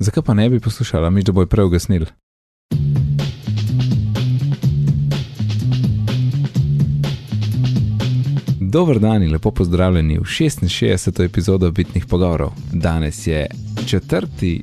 [0.00, 2.04] Zakaj pa ne bi poslušala, mi da bo prej ugasnil?
[8.60, 11.24] Dobro dan in lepo pozdravljeni v 66.
[11.24, 12.52] epizodo Bitnih pogovorov.
[12.72, 14.62] Danes je 4.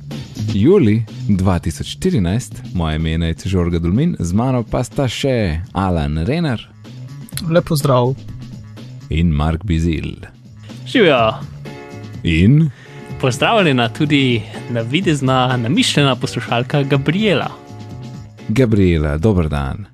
[0.54, 6.68] juli 2014, moje ime je Žorga Dulmin, z mano pa sta še Alan Renner
[7.50, 8.14] Lepo zdrav.
[9.10, 10.14] in Mark Bizil.
[10.86, 11.34] Živijo,
[12.22, 12.70] In
[13.24, 17.50] pozdravljena tudi navidezna, namišljena poslušalka Gabriela.
[18.48, 19.84] Gabriela, dober dan.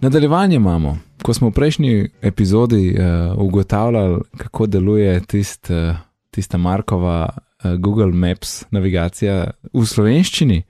[0.00, 0.98] Nadaljevanje imamo.
[1.22, 5.96] Ko smo v prejšnji epizodi uh, ugotavljali, kako deluje tist, uh,
[6.30, 10.62] tista Markova uh, Google Maps navigacija v slovenščini,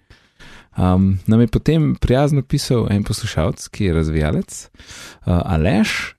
[0.77, 4.69] um, nam je potem prijazno pisal en poslušalec, ki je razvijalec,
[5.27, 6.18] uh, Aleš.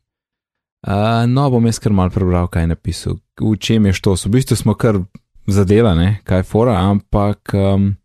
[0.88, 4.26] Uh, no, bom jaz kar mal prebral, kaj je napisal, v čem je štos.
[4.26, 5.02] V bistvu smo kar
[5.48, 7.54] zadelane, kaj je fora, ampak.
[7.54, 7.96] Um,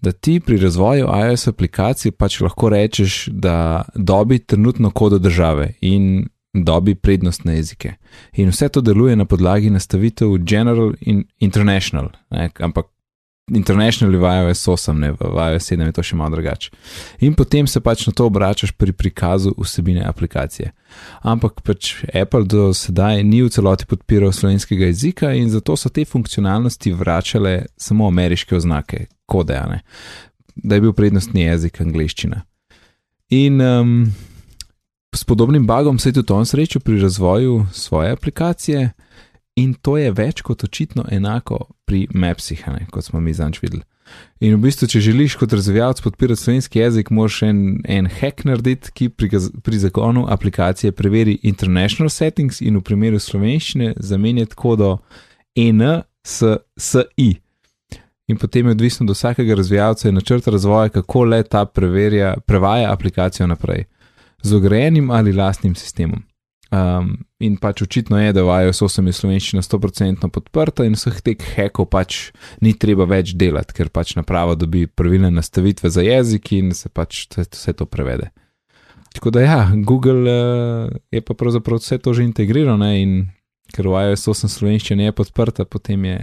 [0.00, 6.28] da ti pri razvoju iOS aplikacij pač lahko rečeš, da dobi trenutno kodo države in
[6.54, 7.92] dobi prednostne jezike.
[8.32, 12.50] In vse to deluje na podlagi nastavitev General in International, ne?
[12.60, 12.86] ampak
[13.50, 16.70] International v iOS 8, ne v iOS 7 je to še malo drugače.
[17.26, 20.70] In potem se pač na to obračaš pri prikazu vsebine aplikacije.
[21.22, 26.04] Ampak pač Apple do sedaj ni v celoti podpiral slovenskega jezika in zato so te
[26.04, 29.82] funkcionalnosti vračale samo ameriške oznake, kode, a ne,
[30.54, 32.42] da je bil prednostni jezik angliščina.
[33.30, 34.10] In um,
[35.14, 38.90] s podobnim bagom se je tudi on srečal pri razvoju svoje aplikacije,
[39.56, 43.82] in to je več kot očitno enako pri Mapsih, ne, kot smo mi zanč videli.
[44.40, 48.92] In v bistvu, če želiš kot razvijalec podpirati slovenski jezik, moraš en, en hack narediti,
[48.96, 49.30] ki pri,
[49.62, 54.96] pri zakonu aplikacije preveri international settings in v primeru slovenščine zamenjati kodo
[55.54, 57.30] N s SI.
[58.30, 62.92] In potem je odvisno od vsakega razvijalca in načrta razvoja, kako le ta preverja, prevaja
[62.92, 63.84] aplikacijo naprej.
[64.42, 66.22] Z ograjenim ali lastnim sistemom.
[66.70, 71.16] Um, in pač očitno je, da v iOS 8 je slovenščina 100% podprta in vseh
[71.26, 72.18] teh hekov pač
[72.62, 77.24] ni treba več delati, ker pač naprava dobi pravilne nastavitve za jezik in se pač
[77.34, 78.28] vse, to prevede.
[79.16, 83.18] Tako da ja, Google uh, je pa pravzaprav vse to že integriral ne, in
[83.74, 86.20] ker v iOS 8 slovenščina je podprta, potem je,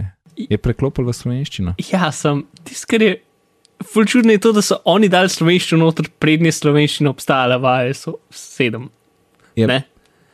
[0.48, 1.76] je preklopil v slovenščino.
[1.92, 3.12] Ja, sem tisti, kar je
[3.84, 8.88] fulčudno, je to, da so oni dali slovenščino noter, prednje slovenščina obstajala v iOS 7.
[9.60, 9.68] Ja.
[9.68, 9.82] Ne?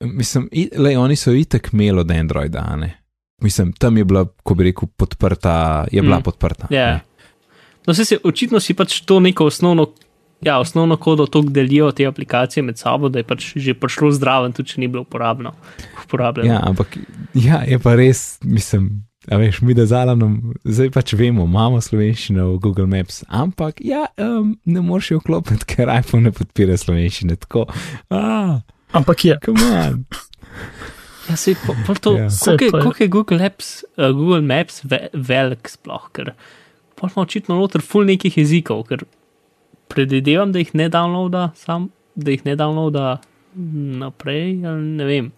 [0.04, 3.00] Mislim, lej, oni so itek imeli od Androida, a ne.
[3.42, 6.22] Mislim, tam je bila, ko bi rekel, podprta, je bila Mm.
[6.22, 6.66] podprta.
[6.70, 6.86] Ja.
[6.86, 7.00] ne.
[7.86, 9.90] No, se, se, očitno si pač to neko osnovno,
[10.40, 14.52] ja, osnovno kodo tako delijo te aplikacije med sabo, da je pač že prišlo zdraven,
[14.52, 15.52] tudi če ni bilo uporabno.
[16.04, 16.54] uporabljeno.
[16.54, 16.96] Ja, ampak
[17.34, 21.80] ja, je pa res, mislim, a veš, mi da z Alanom, zdaj pač vemo, imamo
[21.80, 26.76] slovenščino v Google Maps, ampak ja, um, ne moreš jo vklopiti, ker iPhone ne podpira
[26.76, 27.36] slovenščine.
[27.36, 27.66] Tako,
[28.10, 28.60] ah,
[28.94, 29.38] Ampak je.
[29.44, 30.04] come on.
[31.24, 32.28] Ja, se po, po to, Ja.
[32.28, 33.08] koliko, je, pa je.
[33.08, 36.34] Google, Apps, uh, Google Maps ve, velik sploh, ker
[36.94, 39.06] pa smo očitno noter full nekih jezikov, ker
[39.88, 43.22] predvidevam, da jih ne downloada sam, da jih ne downloada
[44.04, 45.30] naprej, ali ne vem.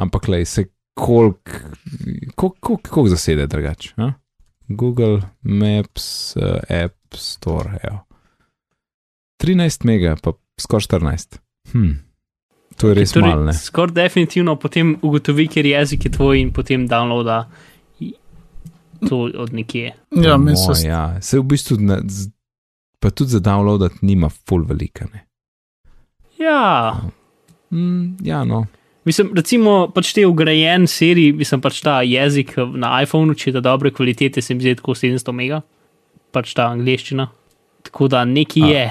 [0.00, 0.64] Ampak lej, se
[0.94, 1.60] koliko,
[2.34, 3.92] koliko, koliko, koliko zasede drugače?
[4.68, 8.00] Google Maps, uh, App Store, evo.
[9.44, 11.38] 13 mega, pa skoraj 14.
[11.72, 11.92] Hm.
[12.76, 13.54] To je res Torej, malo, ne?
[13.56, 17.44] Skoraj definitivno potem ugotovi, ker jezik je tvoj in potem downloada
[19.08, 19.92] to od nekje.
[20.10, 21.20] Ja, Po mi se moje, ja.
[21.20, 21.98] Se v bistvu, ne,
[23.02, 25.26] pa tudi za downloadat nima full velika, ne.
[26.38, 26.94] Ja,
[27.72, 28.66] Mm, ja, no.
[29.04, 33.62] Mislim, recimo, pač te ugrajen seriji, mislim pač ta jezik na iPhonu, če je ta
[33.64, 35.62] dobre kvalitete, se mi zdi tako 700 mega,
[36.30, 37.26] pač ta angliščina.
[37.88, 38.68] Tako da neki A.
[38.70, 38.84] je,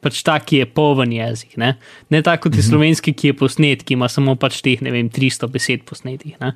[0.00, 1.76] pač ta, ki je poven jezik, ne,
[2.10, 2.68] ne tako kot je Mhm.
[2.70, 6.52] slovenski, ki je posnet, ki ima samo pač teh, ne vem, 300 besed posnetih, ne.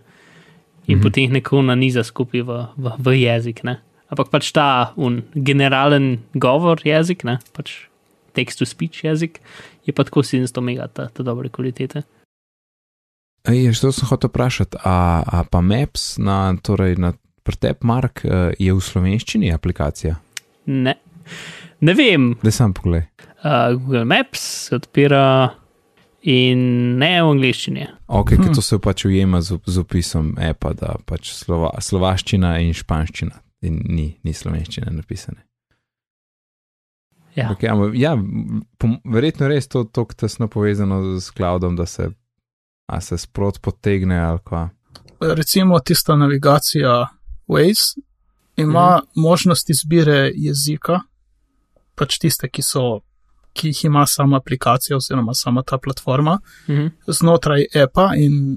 [0.88, 1.02] In Mhm.
[1.02, 3.78] potem jih neko naniza skupaj v, v, v jezik, ne.
[4.10, 7.86] Ampak pač ta un, generalen govor jezik, ne, pač
[8.34, 9.40] text to speech jezik,
[9.86, 12.02] je pa tako 700 mega ta, ta dobre kvalitete.
[13.44, 17.12] Ej, što sem hotel vprašati, a, a pa Maps na, torej na
[17.42, 20.14] pretep Mark eh, je v slovenščini aplikacija?
[20.66, 20.94] Ne,
[21.80, 23.02] ne vem, Da sam pogled.
[23.44, 25.54] Uh, Google Maps se odpira
[26.22, 26.58] in
[26.98, 27.86] ne v angliščini.
[28.06, 28.52] Ok, Hm.
[28.54, 33.80] to se pač ujema z, z opisom EPA, da pač slova, slovaščina in španščina in
[33.88, 35.42] ni, ni slovenščine napisane.
[37.34, 37.48] Ja.
[37.54, 38.12] Okay, ampak, ja,
[38.78, 42.10] po, verjetno res to tako tesno povezano z cloudom, da se,
[42.92, 44.68] a se sprot potegne ali kva.
[45.20, 47.06] recimo tista navigacija
[47.48, 48.00] Waze
[48.56, 51.00] ima možnost izbire jezika,
[51.94, 53.00] pač tiste, ki, so,
[53.54, 56.38] ki jih ima sama aplikacija oziroma sama ta platforma,
[56.68, 56.86] Mhm.
[57.08, 58.56] znotraj appa in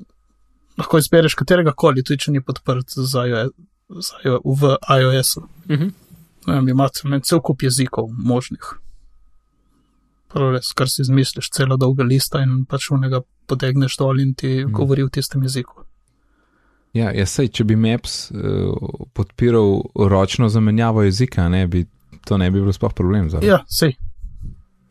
[0.77, 3.51] lahko izbereš katerega koli, tudi če ni podprt za iOS,
[3.89, 5.47] za iOS, v iOS-u.
[5.69, 5.89] Mhm.
[6.47, 8.73] Ne vem, ima cel- cel kup jezikov možnih.
[10.27, 14.65] Prav res, kar si izmisliš, celo dolga lista in pač unega potegneš dol in ti
[14.65, 14.73] Mhm.
[14.73, 15.81] govori v tistem jeziku.
[16.93, 18.37] Ja, ja sej, če bi Maps uh,
[19.13, 21.85] podpiral ročno zamenjavo jezika, ne, bi,
[22.25, 23.29] to ne bi bilo sploh problem.
[23.29, 23.39] Za.
[23.43, 23.95] Ja, sej.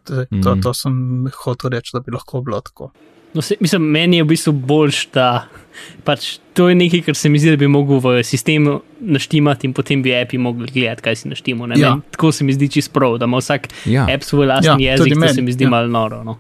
[0.07, 0.61] Zdaj, to, Mhm.
[0.61, 0.95] to sem
[1.37, 2.91] hotel reči, da bi lahko bilo tako.
[3.35, 5.49] No, se, mislim, meni je v bistvu boljš, da
[6.05, 9.73] pač to je nekaj, kar se mi zdi, da bi mogel v sistemu naštimati in
[9.73, 11.67] potem bi api mogli gledati, kaj si naštimo.
[11.67, 11.89] Ne, Ja.
[11.89, 11.99] ja.
[12.11, 14.07] Tako se mi zdi čist prav, da ima vsak Ja.
[14.07, 15.71] app svoj lasten Ja, jezik, to se mi zdi ja.
[15.71, 16.23] malo noro.
[16.23, 16.39] No.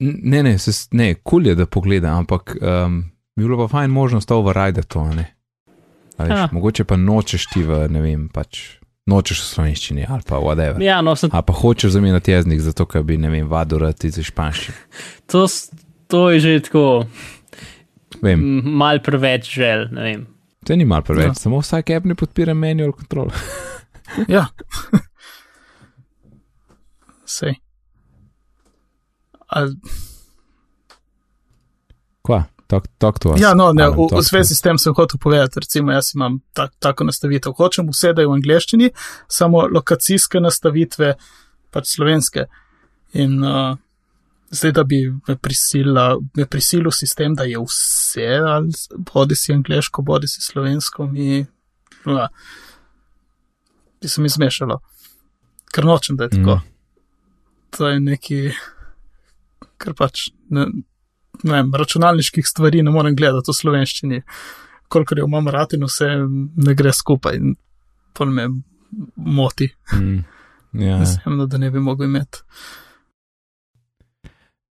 [0.00, 3.02] Ne, ne, se, s- ne, kul je, da pogleda, ampak um,
[3.36, 5.34] bi bilo pa fajn možnost override to, ne.
[6.16, 6.48] A Veš, Ja.
[6.52, 8.79] mogoče pa nočeš ti v, ne vem, pač
[9.10, 10.78] nočeš v slovenščini ali pa whatever.
[10.80, 14.20] Ja, no, sem, A pa hočeš zamenjati jezik, zato ker bi, ne vem, vadurati iz
[14.22, 14.76] španščine.
[15.30, 15.70] to, s-
[16.06, 16.84] to je že tako
[18.20, 18.40] Vem,
[18.74, 19.88] mal preveč žel.
[19.90, 20.20] ne vem.
[20.60, 21.30] to ni mal preveč, Ja.
[21.30, 21.40] ja.
[21.40, 23.30] samo vsak app ne podpira manual control.
[24.28, 24.48] Ja.
[27.26, 27.54] Sej.
[29.48, 29.76] Ali,
[32.70, 33.40] Kva, talk, talk to us.
[33.40, 36.72] ja, no, ne, v, v zvezi s tem sem hotel povedati, recimo, jaz imam tak,
[36.78, 37.54] tako nastavitev.
[37.58, 38.90] Hočem vse, da je v angleščini,
[39.28, 41.14] samo lokacijske nastavitve,
[41.74, 42.46] pač slovenske.
[43.18, 43.74] In uh,
[44.54, 48.70] zdaj, da bi me, prisila, me prisilil sistem, da je vse, ali
[49.12, 51.44] bodi si angliško, bodi si slovensko, mi.
[52.06, 52.28] Ja,
[54.00, 54.78] bi se mi zmešalo.
[55.74, 56.60] Ker nočem, da je tako.
[56.60, 56.68] Mm.
[57.76, 58.38] To je neki,
[59.78, 60.66] kar pač ne
[61.44, 64.22] vem, računalniških stvari ne morem gledati v slovenščini.
[64.90, 66.10] Kolikor jo imam rad in vse
[66.66, 67.56] ne gre skupaj, in
[68.16, 68.48] pol me
[69.16, 69.70] moti.
[69.94, 70.22] Mm.
[70.72, 70.98] Ja.
[70.98, 72.42] Mislim, da ne bi mogel imeti.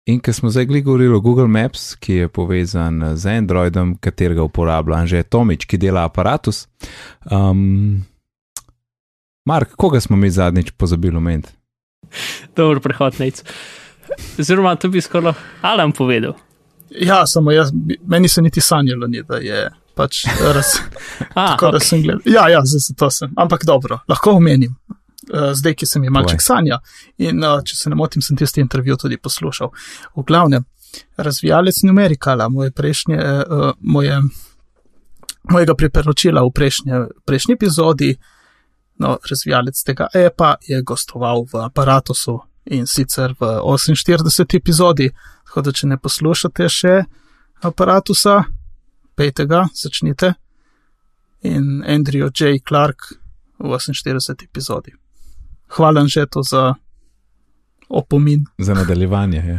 [0.09, 4.97] In ker smo zdaj govorili o Google Maps, ki je povezan z Androidom, katerega uporablja
[4.97, 6.64] Anže Tomič, ki dela aparatus.
[7.31, 8.06] Um,
[9.44, 11.53] Mark, koga smo mi zadnjič pozabili omeniti?
[12.56, 13.43] Dobro, prehod nec.
[14.41, 16.38] Oziroma, to bi skoraj Alan povedal.
[16.90, 17.73] Ja, samo jaz,
[18.06, 20.23] meni se niti sanjalo ni, da je pač
[20.56, 20.79] raz.
[21.35, 21.85] A, Tako da okay.
[21.85, 22.23] sem gledal.
[22.25, 23.32] Ja, ja, zdaj se to sem.
[23.37, 24.76] Ampak dobro, lahko omenim.
[25.29, 26.79] Uh, zdaj, ki se mi malček sanja.
[27.20, 29.73] In uh, če se ne motim, sem tisti intervju tudi poslušal.
[30.17, 30.64] V glavnem,
[31.20, 34.23] razvijalec numerikala, moje prejšnje, uh, moje,
[35.52, 38.14] mojega priporočila v prejšnje, prejšnji epizodi,
[39.05, 42.38] no, razvijalec tega EPA je gostoval v aparatusu
[42.70, 45.11] in sicer v 48 epizodi.
[45.49, 46.94] Tako da, če ne poslušate še
[47.65, 48.43] aparatusa,
[49.17, 50.35] pejte ga, začnite
[51.43, 52.59] in Andrew J.
[52.69, 53.12] Clark
[53.59, 54.93] v 48 epizodi.
[55.76, 56.75] Hvala že to za
[57.88, 58.44] opomin.
[58.59, 59.44] Za nadaljevanje.
[59.47, 59.59] Ja.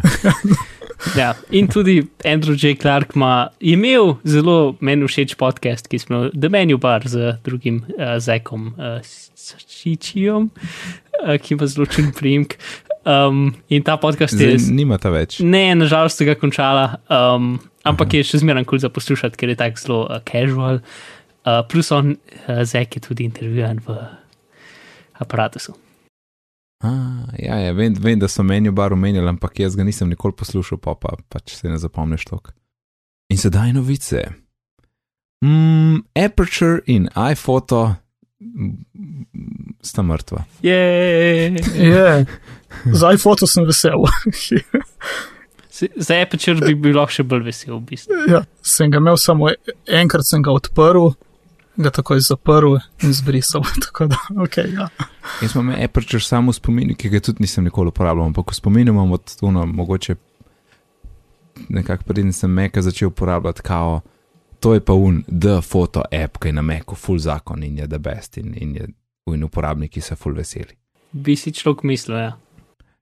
[1.15, 2.75] Ja, in tudi Andrew J.
[2.75, 7.85] Clark ima je imel zelo meni všeč podcast, ki smo The Menu Bar z drugim
[7.88, 9.00] uh, Zekom uh,
[9.67, 12.59] Čičijom, uh, ki ima zelo čuden primek.
[13.06, 14.57] Um, in ta podcast je.
[14.60, 15.40] Zdaj nima ta več.
[15.40, 17.54] Ne, nažalost, ga končala, um,
[17.88, 20.81] ampak je še zmeraj kul za poslušati, ker je tako zelo uh, casual.
[21.48, 23.96] Uh, plus on, uh, Zek je tudi intervjuvan v
[25.24, 25.78] aparatusu.
[26.84, 26.91] A,
[27.39, 30.79] ja, ja vem, vem, da so meni bar omenjali, ampak jaz ga nisem nikoli poslušal,
[30.79, 32.53] pa, pa pač se ne zapomniš tok.
[33.32, 34.24] In sedaj novice.
[35.44, 37.96] Mm, Aperture in iPhoto
[39.82, 40.44] sta mrtva.
[40.63, 42.25] Je, Je,
[42.85, 44.05] za iPhoto sem vesel.
[46.07, 48.19] za Aperture bi bil lahko še bolj vesel, v bistvu.
[48.29, 49.51] ja, sem ga imel samo
[49.85, 51.11] enkrat, sem ga odprl,
[51.79, 53.63] ga takoj zaprl in zbrisal.
[53.85, 54.89] Tako da, ok, ja.
[55.41, 58.95] Jaz imam Aperture samo v spominu, ki ga tudi nisem nikoli uporabljal, ampak v spominu
[58.95, 60.15] imam od tuno, mogoče
[61.69, 64.01] nekako preden sem Meka začel uporabljati kao.
[64.59, 67.88] To je pa un, the photo app, ki je na Meku, full zakon in je
[67.88, 68.88] the best in, in, je,
[69.33, 70.75] in uporabniki so full veseli.
[71.11, 72.33] Bi si človek mislil, ja.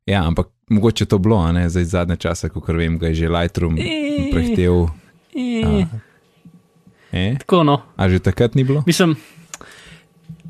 [0.07, 3.77] Ja, ampak mogoče to bilo, ne zdaj zadnje čase, ko vem, ga je že Lightroom
[3.77, 4.31] Eh.
[4.31, 4.87] prehtev.
[5.35, 5.85] E,
[7.11, 7.35] eh?
[7.39, 7.81] tako no.
[7.95, 8.83] a že takrat ni bilo?
[8.87, 9.15] Mislim,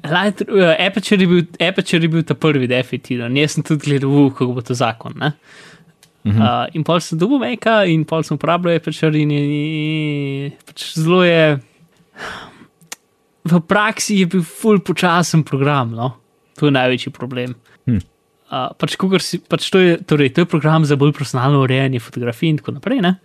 [0.04, 3.28] Light, uh, Aperture, je bil, Aperture je bil ta prvi definitivno.
[3.40, 5.18] Jaz sem tudi gledal, uh, kako bo to zakon.
[5.18, 5.32] Ne?
[6.28, 6.42] Mhm.
[6.42, 10.92] Uh, in pol sem dobil meka, in pol sem uporabljal Aperture, in, in, in pač
[11.00, 11.58] zelo je.
[13.48, 16.14] V praksi je bil full počasen program, no?
[16.60, 17.54] to je največji problem.
[18.48, 22.54] Uh, pač, si, pač to, je, torej, to je program za bolj profesionalno urejanje fotografij
[22.54, 23.01] in tako naprej.
[23.04, 23.18] Ne?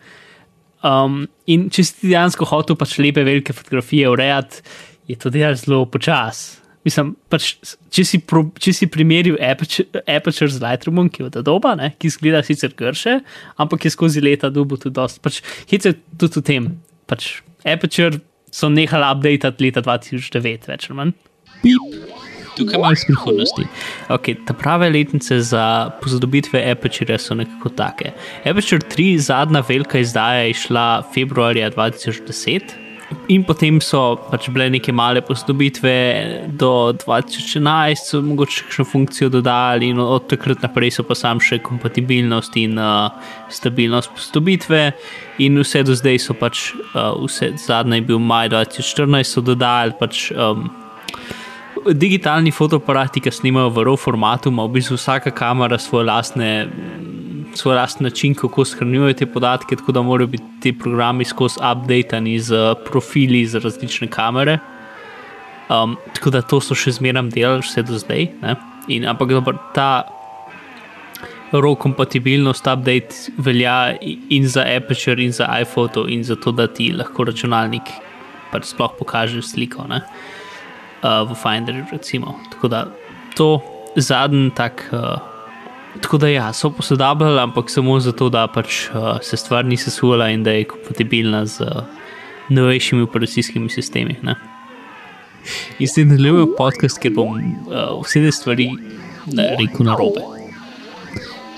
[0.83, 4.65] Um, in če si dejansko hotel pač lepe, velike fotografije urejati,
[5.07, 6.59] je to delal zelo počas.
[6.83, 7.53] Mislim, pač,
[7.95, 11.93] če, si pro, če si primerjal Aperture, Aperture z Lightroomom, ki je od doba, ne,
[11.95, 13.21] ki izgleda sicer krše,
[13.63, 15.23] ampak je skozi leta dobil tudi dosti.
[15.23, 15.39] Pač,
[15.71, 16.69] Hice tudi v tem.
[17.07, 18.19] Pač, Aperture
[18.51, 21.17] so nehali update leta 2009, več ali manj.
[22.57, 23.67] Tukaj imamo iz prihodnosti.
[24.09, 28.13] Okay, ta prave letnice za posodobitve Aperture so nekako take.
[28.45, 32.83] Aperture 3, zadnja velika izdaja, je šla februarja 2010.
[33.33, 35.93] In potem so pač bile neke male posodobitve,
[36.59, 41.61] do 2011 so mogoče še funkcijo dodali, in od takrat naprej so pa sam še
[41.65, 43.13] kompatibilnost in uh,
[43.53, 44.85] stabilnost posodobitve.
[45.45, 49.97] In vse do zdaj so pač, uh, vse, zadnji je bil maj 2014, so dodali
[50.01, 50.31] pač.
[50.33, 50.71] Um,
[51.91, 56.51] Digitalni fotoaparati, ki snimajo v RAW formatu, ima v bistvu vsaka kamera svoje lastne
[57.55, 62.41] svoj lastni način, kako shranjujejo te podatke, tako da morajo biti ti programi skozi updated
[62.41, 64.59] z profili za različne kamere.
[65.69, 68.29] Um, tako da to so še zmeraj delali, vse do zdaj.
[68.89, 70.05] In, ampak dober, ta
[71.53, 73.95] RAW kompatibilnost, update velja
[74.31, 77.93] in za Aperture, in za iPhoto, in za to, da ti lahko računalnik
[78.53, 80.03] pač sploh pokaže sliko ne?
[81.03, 81.85] Uh, v Finderju.
[81.93, 82.39] Recimo.
[82.51, 82.87] Tako da
[83.37, 83.61] to
[83.97, 84.89] zadnji tak.
[84.93, 85.33] Uh,
[86.01, 90.31] Tako da ja, so posodabljali, ampak samo zato, da pač, uh, se stvar ni sesula
[90.33, 91.85] in da je kompatibilna z uh,
[92.49, 94.17] novejšimi operacijskimi sistemi.
[94.23, 94.35] Ne?
[95.79, 98.71] In zdaj nadaljujem podcast, ker bom uh, vse te stvari
[99.37, 100.25] ne, rekel na robe.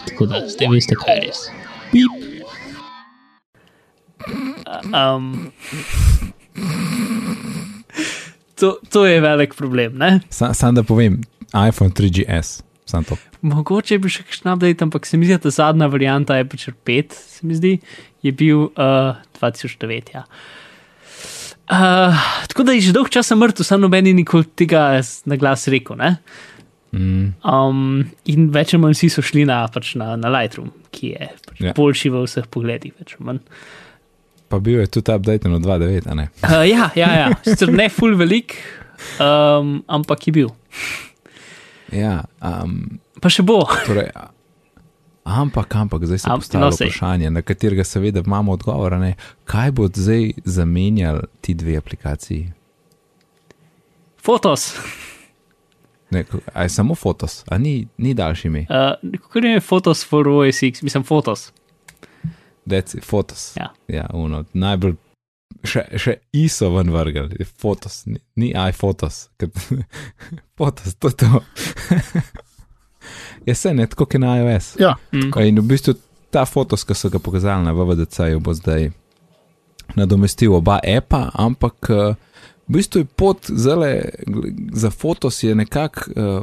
[0.09, 1.47] Tako da zdaj veste, kaj je res.
[1.93, 2.11] Pip.
[4.91, 5.53] Um,
[8.61, 10.01] to, to je velik problem.
[10.31, 11.21] Sam sa, da povem,
[11.55, 12.63] iPhone 3GS.
[13.45, 17.17] Mogoče bi še kakšen update, ampak se mi zdi, da zadnja varianta je pač 5,
[17.17, 17.73] se mi zdi,
[18.25, 20.15] je bil uh, 2009.
[20.15, 20.25] Ja.
[21.65, 25.97] Uh, tako da je že dolg čas mrtev, samo nobeni nikoli tega na glas rekel.
[26.93, 27.33] Mm.
[27.43, 31.31] Um, in več ali manj vsi so šli na, pač na, na Lightroom, ki je
[31.49, 31.73] pač ja.
[31.77, 32.93] boljši v vseh pogledih.
[34.55, 36.29] Pa bil je tudi update na 2.9, ne?
[36.43, 37.31] Uh, ja, ja, ja.
[37.43, 38.55] sicer ne full velik,
[39.19, 40.53] um, ampak je bil.
[41.91, 43.65] Ja, um, pa še bo.
[43.83, 44.13] Torej,
[45.27, 48.95] ampak, ampak, zdaj se postavlja no, vprašanje, na katerega seveda imamo odgovor.
[49.03, 49.17] Ne?
[49.51, 52.53] Kaj bo zdaj zamenjal ti dve aplikaciji?
[54.23, 54.69] Fotos.
[56.15, 56.23] Ne,
[56.55, 58.67] aj samo fotos, a ni, ni daljši ime.
[58.71, 61.51] Uh, Kako je fotos for OSX, mislim, fotos.
[62.65, 63.53] Deci, fotos.
[63.57, 64.97] Ja, ja uno, najbolj
[65.69, 67.31] še, še ISO ven vrgel,
[67.61, 69.29] fotos, ni, ni iPhotos,
[70.59, 71.43] fotos, to je to.
[73.47, 74.75] je se ne, tako kot na iOS.
[74.81, 74.95] Ja.
[75.13, 75.33] Mm.
[75.45, 75.97] In v bistvu
[76.35, 78.91] ta fotos, ki so ga pokazali na VVDC-ju, bo zdaj
[79.95, 82.17] nadomestil oba apa, ampak uh,
[82.67, 84.11] v bistvu je pot zale,
[84.73, 86.41] za fotos je nekako uh,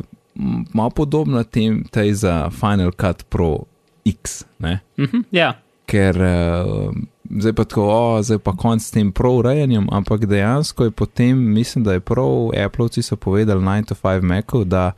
[0.74, 3.66] malo podobna tem, tej za Final Cut Pro
[4.06, 4.46] X.
[4.60, 5.54] Mm -hmm, yeah.
[5.92, 6.94] Ker uh,
[7.40, 11.38] zdaj pa tako, o, zdaj pa konc s tem prav urejanjem, ampak dejansko je potem,
[11.54, 14.92] mislim, da je prav, Appleovci so povedali 9 to 5 Macu, da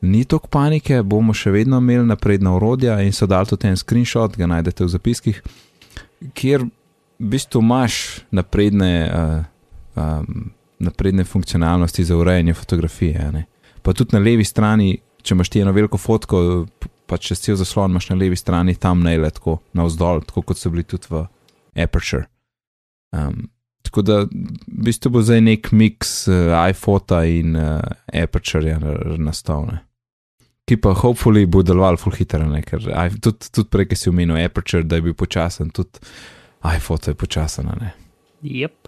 [0.00, 4.36] ni tok panike, bomo še vedno imeli napredna urodja in so dali tudi en screenshot,
[4.36, 5.40] ga najdete v zapiskih,
[6.34, 6.64] kjer
[7.18, 9.42] v bistvu imaš napredne, uh,
[9.98, 13.30] um, napredne funkcionalnosti za urejanje fotografije.
[13.32, 13.44] Ne?
[13.82, 16.66] Pa tudi na levi strani, če imaš ti eno veliko fotko,
[17.08, 20.44] pa če si jo zaslon, imaš na levi strani tam ne le tako navzdol, tako
[20.50, 21.24] kot so bili tudi v
[21.78, 22.28] Aperture.
[23.16, 23.48] Um,
[23.86, 27.80] tako da v bistvu bo zdaj nek mix uh, iPhota in uh,
[28.12, 28.76] Aperture
[29.16, 29.84] nastavljen.
[30.68, 32.82] Ki pa, hopefully, bo deloval full hitro, ker
[33.24, 36.02] tudi, tudi prej, ki si omenil Aperture, da je bil počasen, tudi
[36.68, 37.70] iPhone je počasen.
[38.44, 38.87] Yep.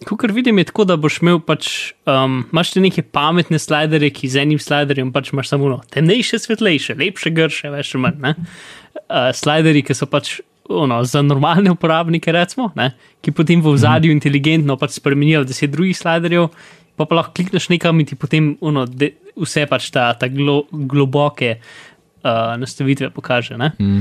[0.00, 4.30] Kar vidim, je tako, da boš imel pač, um, imaš te neke pametne slidere, ki
[4.32, 8.16] z enim sliderjem pač imaš samo no, temnejše, svetlejše, lepše, grše, veš, manj.
[8.32, 10.38] Uh, slideri, ki so pač
[10.70, 14.16] ono, za normalne uporabnike, recimo, ne, ki potem v zadju mm.
[14.16, 16.48] inteligentno pač spremenijo deset drugih sliderjev,
[16.96, 20.62] pa, pa lahko klikneš nekam in ti potem ono, de, vse pač ta, ta glo,
[20.70, 23.58] globoke uh, nastavitve pokaže.
[23.58, 24.00] Mm.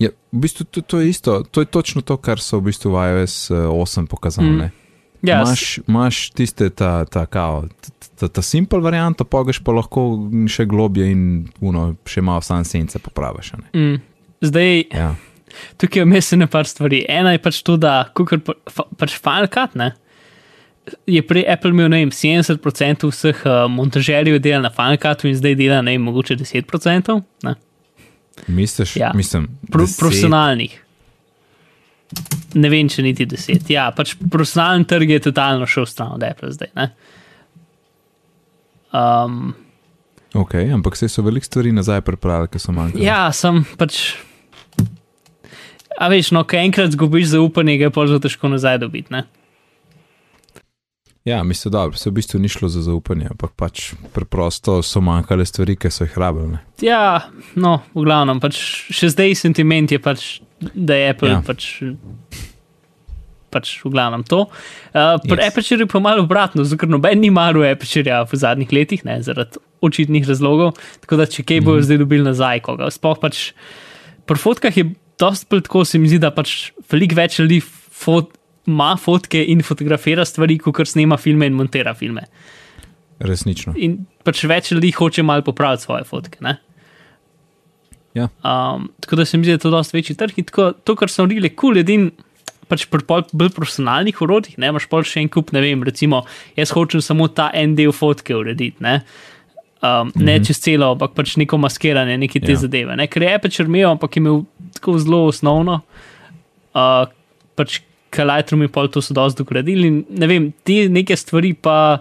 [0.00, 2.92] Ja, v bistvu to, to je isto, to je točno to, kar so v bistvu
[2.94, 4.56] v iOS 8 uh, pokazali.
[4.56, 4.85] Mm.
[5.22, 5.44] Ja,
[5.88, 7.64] Imáš tiste, ta, ta, kao,
[8.18, 10.06] ta, ta simpel variant, pa greš pa lahko
[10.50, 11.22] še globje in
[11.60, 13.54] uno, še malo sam sence popraviš.
[13.72, 14.00] Mm.
[14.44, 15.14] Zdaj, ja.
[15.80, 17.04] Tukaj je vmes nekaj stvari.
[17.08, 19.92] Ena je pač to, da kukar, pa, pač Final Cut ne,
[21.06, 25.56] je prej Apple imel vem, 70% vseh uh, montažerjev dela na Final Cutu in zdaj
[25.58, 27.20] dela ne, mogoče 10%.
[27.46, 27.54] Ne.
[28.46, 29.12] Misliš, ja.
[29.14, 30.82] mislim, Pro, profesionalnih.
[32.56, 33.68] Ne vem, če niti deset.
[33.70, 36.72] Ja, pač profesionalen trg je totalno šel stran od Apple zdaj.
[36.78, 36.90] Ne?
[38.96, 39.54] Um,
[40.36, 43.04] Ok, ampak se so veliko stvari nazaj pripravili, ki so manjkale.
[43.04, 44.16] ja, sem pač.
[45.96, 49.12] A veš, no, ko enkrat zgubiš zaupanje, ga je pa zelo težko nazaj dobiti.
[49.14, 49.22] Ne?
[51.24, 55.46] Ja, mislim, da se v bistvu ni šlo za zaupanje, ampak pač preprosto so manjkale
[55.46, 56.60] stvari, ki so jih rabljene.
[56.84, 58.60] Ja, no, v glavnem, pač
[58.92, 60.26] še zdaj sentiment je pač,
[60.60, 61.42] da je Apple Ja.
[61.46, 61.82] pač.
[63.50, 64.50] Pač v glavnem to.
[64.92, 65.40] Uh, pri Yes.
[65.40, 65.52] yes.
[65.52, 69.22] Aperture je pa malo obratno, zato ker noben ni maral Aperture v zadnjih letih, ne,
[69.22, 70.74] zaradi očitnih razlogov.
[71.00, 72.90] Tako da, če kaj bojo mm zdaj dobili nazaj, koga.
[72.90, 73.52] Sploh pač
[74.26, 78.34] pri fotkah je dosti bolj tako, se mi zdi, da pač veliko več ljudi fot,
[78.66, 82.26] ima fotke in fotografira stvari, kot snema filme in montira filme.
[83.22, 83.72] Resnično.
[83.78, 86.42] In pač več ljudi hoče malo popraviti svoje fotke.
[86.44, 86.58] Ne?
[88.16, 88.28] Ja.
[88.40, 90.38] Um, tako da se mi zdi, da je to dosti večji trg.
[90.40, 92.10] In tako, to, kar so naredili, kul, cool, edin.
[92.66, 96.24] Pač pri pol bolj profesionalnih urodjih, ne imaš pol še en kup, ne vem, recimo,
[96.58, 98.96] jaz hočem samo ta en del fotke urediti, ne,
[99.86, 100.46] um, ne mm -hmm.
[100.48, 102.56] čez celo, ampak pač neko maskiranje, neke te Ja.
[102.56, 102.96] zadeve.
[102.96, 103.06] Ne?
[103.06, 104.42] Ker je Aperture imel, ampak je imel
[104.74, 105.80] tako zelo osnovno,
[106.74, 107.06] uh,
[107.54, 107.80] pač
[108.18, 112.00] Lightroom je pol to so dosti dogradili in ne vem, te neke stvari pa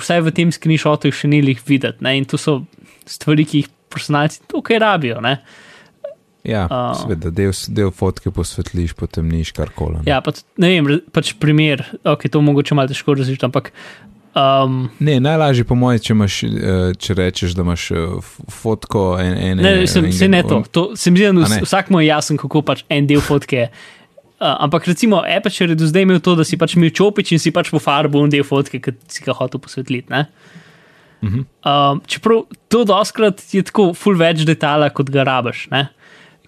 [0.00, 2.64] vsaj v tem screenshotu še ni jih videti, ne, in to so
[3.06, 5.38] stvari, ki jih profesionalci tukaj rabijo, ne.
[6.42, 6.94] Ja, A.
[6.98, 10.00] seveda, del, del fotke posvetliš, potem niš karkoli.
[10.00, 10.08] ne.
[10.10, 13.70] Ja, pa, ne vem, pač primer, ok, to mogoče malo težko različiti, ampak
[14.34, 19.36] um, Ne, najlažje po mojem, če, imaš, eh, če rečeš, da imaš eh, fotko en,
[19.52, 19.62] ene.
[19.62, 20.62] ne, se, se ne to.
[20.70, 23.68] to se mi zdi, da vsak mu je jasen, kako pač en del fotke.
[24.42, 27.38] Uh, ampak recimo Aperture je do zdaj imel to, da si pač imel čopič in
[27.38, 30.10] si pač po farbu en del fotke, ki si ga hotel posvetliti.
[30.10, 30.26] ne.
[31.22, 31.44] Mhm.
[31.64, 35.68] Um, čeprav to doskrat je tako full več detajla, kot ga rabiš.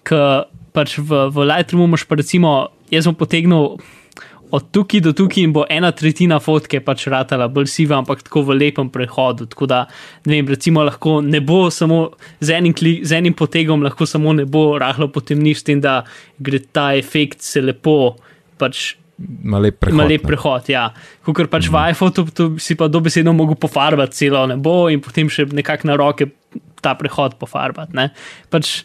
[0.03, 2.55] Ker pač v, v Lightroomu imaš pa recimo,
[2.91, 3.77] jaz sem potegnil
[4.51, 8.43] od tukaj do tukaj in bo ena tretjina fotke pač ratala bolj siva, ampak tako
[8.49, 9.47] v lepem prehodu.
[9.49, 9.85] Tako da,
[10.27, 12.01] ne vem, recimo lahko ne bo samo
[12.39, 16.03] z enim, kli, z enim potegom, lahko samo ne bo rahlo potemniš, s tem, da
[16.39, 18.15] gre ta efekt se lepo
[18.61, 20.09] pač Ma lep prehod.
[20.09, 20.17] Ne.
[20.19, 20.89] prehod, ja.
[21.23, 21.75] Ker pač mm.
[21.75, 26.27] v iPhonu si pa dobesedno mogel pofarbati celo nebo in potem še nekako na roke
[26.83, 27.95] ta prehod pofarbati.
[27.97, 28.09] ne.
[28.53, 28.83] Pač,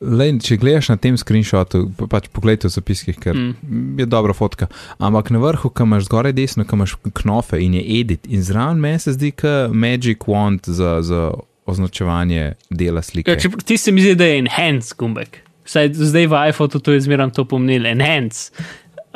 [0.00, 4.00] Lej, če gledaš na tem screenshotu, pa pač poglej v zapiskih, ker mm.
[4.02, 4.70] je dobra fotka.
[4.98, 8.80] Ampak na vrhu, ki imaš zgoraj desno, ki imaš knofe in je edit, in zraven
[8.82, 11.30] meni se zdi, kot Magic Wand za, za
[11.68, 13.30] označevanje dela slike.
[13.30, 15.42] ja, če, ti se mi zdi, da je enhance gumbek.
[15.68, 18.48] Vsaj zdaj v iPhonu to je zmeraj to pomnil, enhance.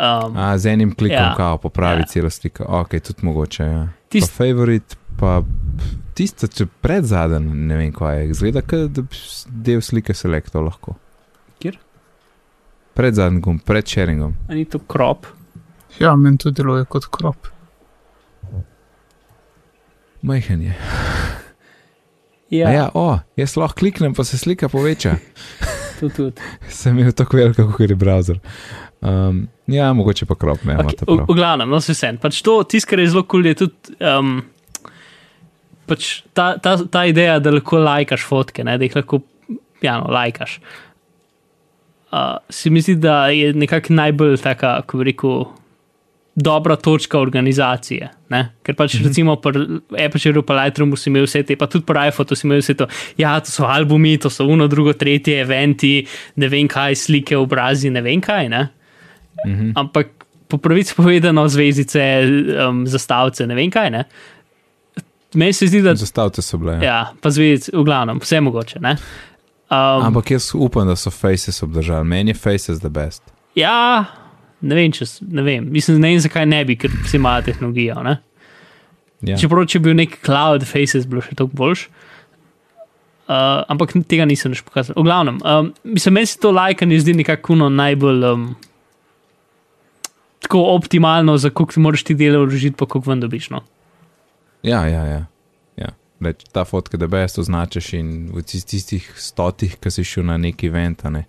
[0.03, 1.35] Um, A, z enim klikom, ja.
[1.37, 2.07] Kao, popravi ja.
[2.11, 2.65] Celo sliko.
[2.69, 3.65] Ok, tudi mogoče.
[3.65, 3.83] Ja.
[4.11, 4.33] Tist-.
[4.35, 5.37] Pa favorit, pa
[6.19, 8.35] tisto, če pred zadnji, ne vem, kaj je.
[8.35, 10.97] Zgleda, da bi del slike selektor lahko.
[11.63, 11.79] Kjer?
[12.99, 14.35] Pred zadnjim, gumb, pred sharingom.
[14.49, 15.27] a ni to krop.
[16.01, 17.47] Ja, meni to deluje kot krop.
[20.23, 20.75] Majhen je.
[22.51, 22.71] Ja, Ja.
[22.71, 25.15] ja, o, jaz lahko kliknem, pa se slika poveča.
[26.01, 26.41] to tudi.
[26.69, 28.41] Sem imel tako veliko, kot je browser.
[29.01, 32.19] Um, ja, mogoče pa krop, ne, Okay, v, v glavnem, no se vsem.
[32.23, 34.41] Pač to, tisto, kar je zelo kul, cool, je tudi um,
[35.87, 39.23] pač ta, ta, ta ideja, da lahko lajkaš fotke, ne, da jih lahko
[39.83, 40.61] ja, no, lajkaš.
[42.13, 45.45] Uh, se mi zdi, da je nekako najbolj taka, kako bi rekel,
[46.35, 48.09] dobra točka organizacije.
[48.29, 48.41] Ne?
[48.63, 49.07] Ker pač mm -hmm.
[49.07, 52.59] recimo pri Aperture pa Lightroomu si imel vse te, pa tudi pri iPhonu si imel
[52.59, 56.95] vse to, ja, to so albumi, to so uno, drugo, tretje, eventi, ne vem kaj,
[56.95, 58.49] slike, obrazi, ne vem kaj.
[58.49, 58.69] Ne?
[59.51, 59.73] -hmm.
[59.77, 60.07] ampak
[60.49, 62.01] po pravici povedano, zvezdice,
[62.69, 63.91] um, zastavice, ne vem kaj.
[63.91, 64.05] Ne?
[65.35, 65.95] Meni se zdi, da.
[65.95, 66.73] Zastavite so bile.
[66.73, 66.83] Ja.
[66.85, 68.81] Ja, pa zvezdice, v glavnem, vse mogoče.
[68.81, 68.97] ne.
[69.71, 72.05] Um, Ampak jaz upam, da so faces obdržali.
[72.05, 73.23] Meni je faces the best.
[73.55, 74.05] ja,
[74.61, 75.65] ne vem, če, ne vem.
[75.73, 78.03] Mislim, ne vem, zakaj ne bi, ker vsi imajo tehnologijo.
[78.03, 78.19] Ne?
[79.23, 79.39] Ja.
[79.41, 81.87] Čeprav, če bi bil nek cloud faces, bilo še toliko boljš.
[83.23, 84.99] Uh, ampak tega nisem več pokazal.
[84.99, 88.49] V glavnem, um, mislim, meni se to lajkanje zdi nekako najbolj um,
[90.43, 93.51] tako optimalno, za koliko moraš ti delo vložiti, pa koliko ven dobiš.
[93.51, 93.63] No.
[94.63, 95.27] Ja, ja, ja.
[95.77, 95.91] ja.
[96.21, 100.37] Reč, ta fotka, da best označiš in v tis- tistih stotih, ki si šel na
[100.39, 101.25] neki event, a ne,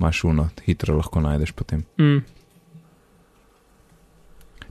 [0.00, 1.84] imaš uno, hitro lahko najdeš potem.
[2.00, 2.22] Mm.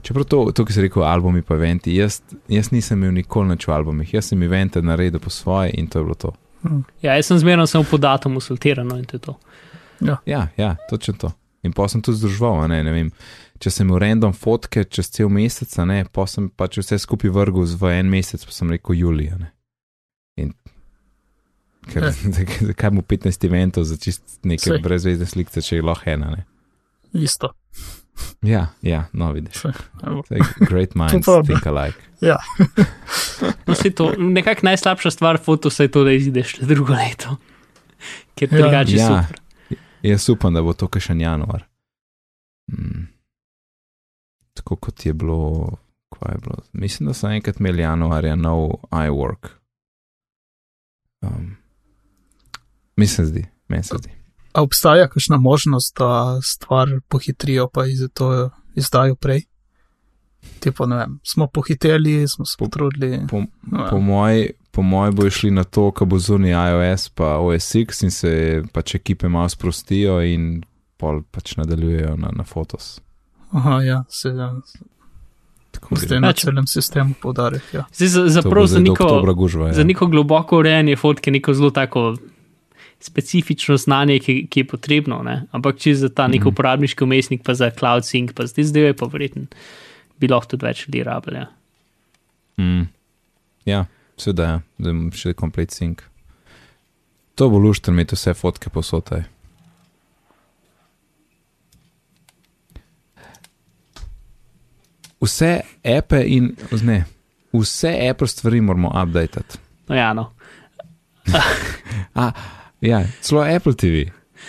[0.02, 3.66] Čeprav to, to ki si rekel, albumi pa eventi, jaz, jaz nisem imel nikoli nič
[3.68, 6.32] v albumih, jaz sem evente naredil po svoje in to je bilo to.
[7.02, 9.34] Ja, jaz sem zmerno samo po datumu sortiran no, in to je to.
[10.26, 11.30] Ja, ja, točno to.
[11.62, 13.10] In pa sem tudi združval, a ne, ne vem.
[13.58, 17.30] Če sem imel random fotke čez cel mesec, a ne, pa sem pač vse skupaj
[17.34, 19.38] vrgel v en mesec, pa sem rekel julija.
[19.40, 19.50] Ne.
[20.38, 20.52] In
[21.90, 22.06] ker,
[22.70, 24.78] zakaj mu 15 eventov za čist neke Saj.
[24.84, 26.30] brezvezne slike, če je lahko ena.
[26.36, 26.44] Ne.
[27.18, 27.50] Isto.
[28.42, 29.58] Ja, ja, no vidiš.
[29.58, 29.74] Saj,
[30.60, 31.98] Great minds think alike.
[32.20, 32.38] Ja,
[33.68, 37.36] No, to, nekako najslabša stvar fotosa je to, da izideš drugo leto.
[38.34, 38.58] Ker Ja.
[38.58, 39.22] drugače je Ja.
[39.22, 39.40] super.
[40.02, 41.66] Jaz upam, da bo to še januar.
[42.72, 43.06] Mm.
[44.58, 45.70] Tako kot je bilo,
[46.10, 46.56] kaj je bilo.
[46.72, 49.48] Mislim, da so enkrat imeli januarja nov iWork.
[51.20, 51.56] Um,
[52.96, 54.10] mislim, zdi, meni se zdi.
[54.52, 59.42] a obstaja kakšna možnost, da stvar pohitrijo, pa iz to izdajo prej?
[60.60, 63.20] Tipo, ne vem, smo pohiteli, smo se Po- potrudili.
[63.30, 63.42] Po,
[63.90, 68.10] po moji po moj bo išli na to, ko bo zunaj iOS pa OSX in
[68.10, 70.62] se pač ekipe malo sprostijo in
[70.96, 73.00] pol pač nadaljujejo na, na fotos.
[73.50, 74.48] Aha, ja, se zdaj
[75.92, 76.20] rekel.
[76.20, 77.62] na celem sistemu podarek.
[77.72, 77.84] Ja.
[77.92, 79.72] Zdaj, za, za prav za neko, gužva, ja.
[79.72, 82.16] za neko globoko urejanje fotke, neko zelo tako
[83.00, 85.46] specifično znanje, ki, ki je potrebno, ne?
[85.50, 86.48] ampak če za ta nek Mhm.
[86.48, 89.42] uporabniški umestnik, pa za cloud sync, pa zdaj, zdaj je pa verjetno,
[90.18, 91.36] bi lahko tudi več ljudi rabili.
[91.36, 91.46] Ja.
[92.58, 92.88] Mm.
[93.64, 93.84] Ja,
[94.16, 94.60] seveda, ja.
[94.78, 96.02] zdaj bom še komplet sync.
[97.34, 99.22] To bo lušten imeti vse fotke posotaj.
[105.20, 105.52] Vse
[105.84, 106.52] appe in
[106.82, 107.04] ne,
[107.52, 109.58] vse Apple stvari moramo updatati.
[109.88, 110.30] No, ja, no.
[112.14, 112.30] A,
[112.80, 114.04] ja, celo Apple TV,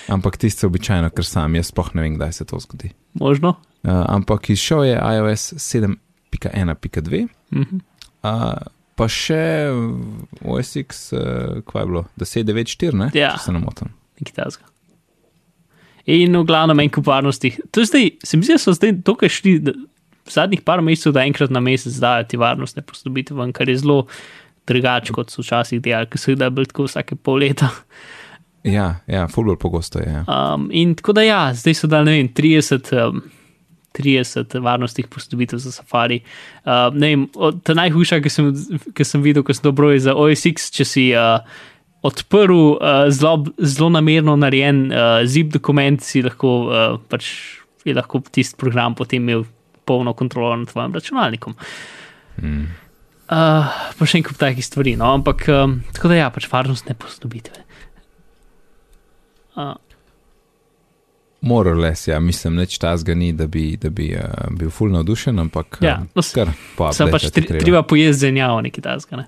[0.08, 2.92] ampak tiste običajno, ker sam jaz sploh ne vem, kdaj se to zgodi.
[3.14, 3.56] Možno.
[3.84, 7.80] Uh, ampak izšel je iOS 7.1.2, Mhm.
[8.24, 8.54] uh,
[8.96, 9.70] pa še
[10.44, 11.20] OSX, uh,
[11.64, 13.08] kaj je bilo, 10.9.4, ne?
[13.14, 13.34] Ja.
[13.34, 13.94] Če se ne motim.
[14.20, 14.66] nekaj tasga.
[16.06, 17.54] In v glavnem en kup varnosti.
[17.72, 19.54] To zdaj, se mi zdi, da so zdaj tukaj šli
[20.34, 24.04] zadnjih par mesecev, da enkrat na mesec dajo ti varnostne posodobitve ven, kar je zelo
[24.70, 27.72] drugače, kot so včasih delali, ki so jih dali tako vsake pol leta.
[28.68, 30.12] Ja, ja fulbol pogosto je.
[30.12, 30.24] Ja.
[30.28, 32.96] Um, in tako da ja, zdaj so dali, ne vem, 30.
[33.08, 33.22] Um,
[33.98, 36.20] 30 varnostnih posodobitev za Safari.
[36.62, 37.24] Uh, ne vem,
[37.66, 38.52] ta najhujša, ki sem,
[38.96, 41.42] ki sem videl, ko sem dobro je za OSX, če si uh,
[42.06, 47.32] odprl uh, zelo, zelo namerno narejen uh, zip dokument, si lahko, uh, pač,
[47.88, 49.48] je lahko tisti program potem imel
[49.90, 51.58] polno kontrolo nad tvojim računalnikom.
[52.44, 52.70] Mm.
[53.30, 56.96] Uh, pa še en kup takih stvari, no, ampak um, tako da ja, pač varnostne
[56.98, 57.62] posodobitve.
[59.54, 59.76] Uh,
[61.42, 64.92] More or less, ja, mislim, neč tazga ni, da bi, da bi uh, bil full
[64.92, 68.84] navdušen, ampak Ja, um, no, s- kar pa Sem pač tri, treba pojesti zenjavo, nekaj
[68.90, 69.22] tasga.
[69.22, 69.28] Ne?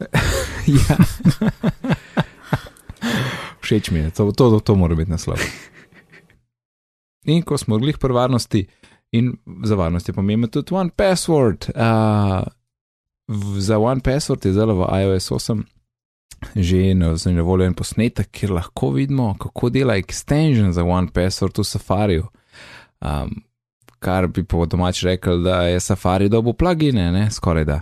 [0.78, 0.96] ja.
[3.62, 5.38] Všeč mi je, to, to, to, to mora biti naslov.
[7.30, 8.64] In ko smo glih pri varnosti,
[9.14, 11.70] in za varnost je pomemben tudi One Password.
[11.74, 12.42] Uh,
[13.28, 15.62] v, za One Password je zdaj v iOS 8
[16.56, 21.58] že na, na voljo en posnetek, kjer lahko vidimo, kako dela extension za One Password
[21.58, 22.26] v Safariju.
[23.00, 23.32] Um,
[24.04, 27.80] kar bi po domač rekel, da je Safari dobo plugine, ne, skoraj da.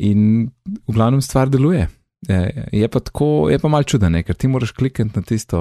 [0.00, 1.86] In v glavnem stvar deluje.
[2.28, 5.60] Je, je pa tako, je pa mal čudno, ker ti moraš klikniti na tisto,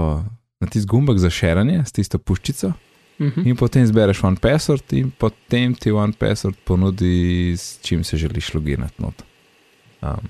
[0.63, 2.71] na tisti gumbek za širanje, s tisto puščico,
[3.19, 3.45] Mhm.
[3.45, 8.53] in potem zbereš one password, in potem ti one password ponudi, s čim se želiš
[8.53, 8.93] logirati.
[8.97, 9.21] not.
[10.01, 10.27] Um,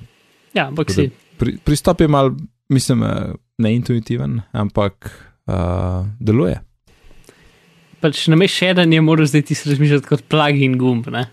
[0.53, 1.09] Ja, ampak si.
[1.37, 2.31] pri, pristop je mal,
[2.69, 5.09] mislim, eh, neintuitiven, ampak
[5.47, 5.53] uh,
[6.19, 6.59] deluje.
[7.99, 11.07] Pač na mestu šedanje moraš zdaj ti se razmišljati kot plugin gumb.
[11.07, 11.25] Ne?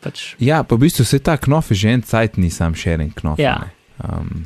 [0.00, 3.14] Pač, Ja, pa v bistvu se ta knof je že en cajt, ni sam sharing
[3.14, 3.38] knof.
[3.38, 3.58] Ja.
[3.58, 3.70] ne.
[4.04, 4.44] Um,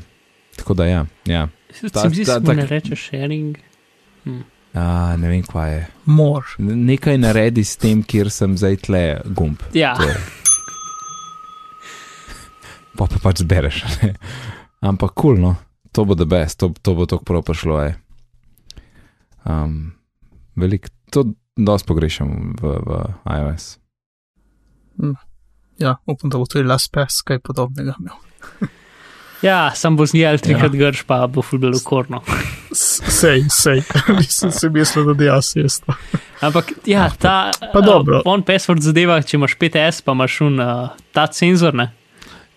[0.57, 1.49] tako da ja, ja.
[1.73, 3.59] se Ta- mi zdi, ta- da ne rečeš sharing.
[4.79, 5.81] A, ne vem, kaj je.
[6.07, 6.47] Mor.
[6.63, 9.03] Nekaj naredi s tem, kjer sem zdaj tle
[9.35, 9.63] gumb.
[9.75, 9.97] Ja.
[12.99, 13.83] Pa pa pač zbereš.
[14.03, 14.15] ne.
[14.83, 15.57] Ampak kul, cool, no.
[15.93, 17.81] to bo the best, to, to bo tako prav prišlo.
[17.83, 17.93] je.
[19.49, 19.99] Um,
[20.55, 21.25] velik, to
[21.59, 22.91] dosti pogrešam v, v
[23.27, 23.79] iOS.
[25.79, 28.19] Ja, upam, da bo tudi LastPass kaj podobnega imel.
[29.49, 30.79] ja sam bo znijal trikrat Ja.
[30.79, 32.23] grš, pa bo fulbel ukorno.
[32.73, 33.83] Sej, sej.
[34.19, 35.95] Nisem si mislil, da jaz isto.
[36.41, 38.17] Ampak ja, ta Pa dobro.
[38.19, 41.89] uh, on password zadeva, če imaš 5S, pa imaš un, uh, ta senzor, ne?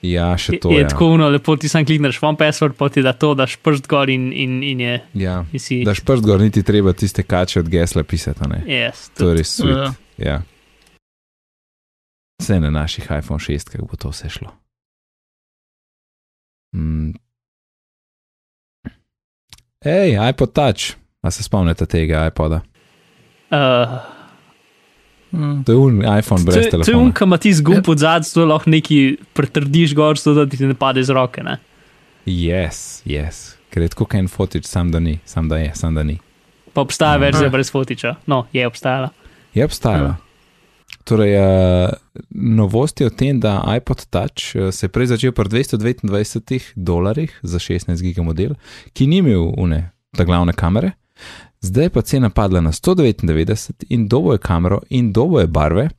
[0.02, 0.89] Ja, še to je, je je.
[0.89, 4.10] tako uno, lepo ti sam klikneš one password, pa ti da to, daš prst gor
[4.10, 4.95] in, in, in je.
[5.13, 5.45] Ja.
[5.54, 8.39] In si, Daš prst gor, niti treba tiste kače od gesla pisati.
[8.65, 9.78] yes, To je res sweet.
[9.78, 9.93] Ja.
[10.17, 10.41] Ja.
[12.41, 14.50] Vse na naših iPhone 6, kako bo to vse šlo.
[16.76, 17.13] Mm.
[19.81, 22.61] Hej, iPod Touch, a se spomnite tega iPoda?
[23.51, 23.99] uh,
[25.33, 25.63] Mm.
[25.63, 26.97] To je un iPhone brez je- to je telefona.
[26.97, 28.97] un, ki ima ti zgub od zadaj, zato lahko neki
[29.33, 31.43] pretrdiš gor, zato da ti ne pade z roke.
[31.43, 31.57] Ne?
[32.25, 33.55] Yes, yes.
[33.69, 36.17] Ker je tako en fotič, sam da ni, sam da je, sam da ni.
[36.73, 37.17] Pa obstaja Aha.
[37.17, 38.15] verzija brez fotiča.
[38.27, 39.09] No, je obstajala.
[39.53, 40.15] Je obstajala.
[41.04, 41.89] Torej, uh,
[42.30, 47.39] novost je v tem, da iPod Touch uh, se je prej začel pri 229 dolarjih
[47.43, 48.56] za 16 giga model,
[48.93, 50.93] ki ni imel une, ta glavne kamere,
[51.62, 55.89] zdaj pa cena padla na 199 in dobo je kamero in dobo je barve.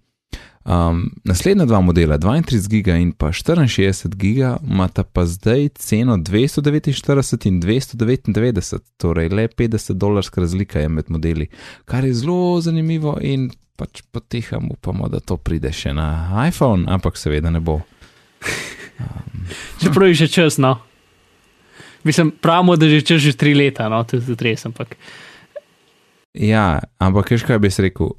[0.64, 7.48] Um, naslednja dva modela, 32 giga in pa 64 giga, imata pa zdaj ceno 249
[7.48, 11.48] in 299, torej le 50 dolarska razlika je med modeli,
[11.84, 17.16] kar je zelo zanimivo in pač poteham upamo, da to pride še na iPhone, ampak
[17.16, 17.80] seveda ne bo.
[19.80, 20.78] Čeprav je že čas, no.
[22.04, 24.96] Mislim, pravimo, da je že čas že tri leta, no, to je tudi res, ampak
[26.32, 28.16] Ja, ampak veš kaj bi jaz rekel?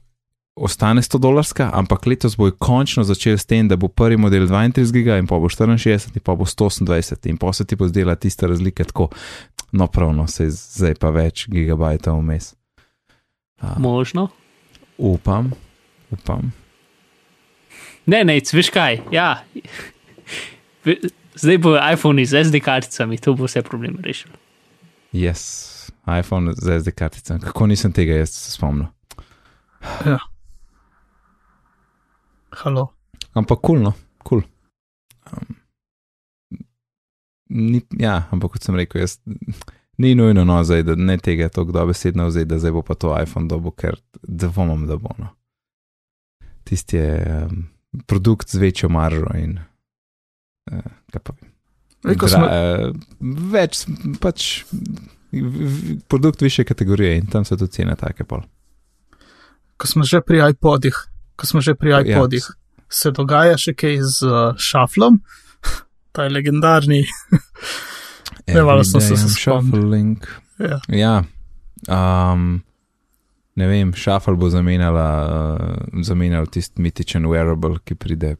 [0.53, 4.93] Ostane 100 dolarska, ampak letos bo končno začel s tem, da bo prvi model 32
[4.93, 8.13] giga in pa bo 64 in pa bo 128 in pa se ti bo zdela
[8.15, 9.09] tista razlika tako,
[9.71, 12.53] no pravno, se zdaj pa več gigabajtov vmes.
[13.65, 14.29] A, možno.
[15.03, 15.51] Upam,
[16.11, 16.51] upam.
[18.05, 19.43] Ne, ne, veš kaj, ja.
[21.35, 24.31] Zdaj bo iPhone z SD karticami, to bo vse probleme rešil.
[25.13, 27.43] Yes, iPhone z SD karticami.
[27.43, 28.87] Kako nisem tega jaz spomnil.
[32.63, 32.87] Halo.
[33.33, 34.43] Ampak kul, no, kul.
[35.31, 35.55] Um,
[37.49, 39.17] ni, ja, ampak kot sem rekel, jaz,
[39.97, 43.13] ni nujno, no, zdaj, da ne tega tako dobesedno vzeti, da zdaj bo pa to
[43.15, 45.09] iPhone dobo, ker dvomim, da bo.
[45.17, 45.27] No.
[46.63, 47.13] Tisti je
[47.45, 47.67] um,
[48.05, 49.59] produkt z večjo maržo in
[50.67, 50.79] uh,
[51.11, 51.49] kaj pa vem.
[52.05, 52.95] Dra, smo- uh,
[53.49, 53.85] več,
[54.19, 54.63] pač
[55.31, 58.41] v- produkt više kategorije in tam so tudi cene take pol.
[59.77, 60.95] Ko smo že pri iPodih,
[61.35, 62.01] ko smo že pri Ja.
[62.01, 62.43] iPodih,
[62.89, 65.21] se dogaja še kaj z uh, šaflom,
[66.11, 67.03] ta legendarni.
[68.47, 69.35] Ne, malo sem se spomnil.
[69.39, 70.27] shuffling.
[70.59, 70.79] Ja.
[70.89, 71.13] Ja,
[72.33, 72.63] um,
[73.55, 78.35] ne vem, šafal bo zamenjala, uh, zamenjal tisti mitičen wearable, ki pride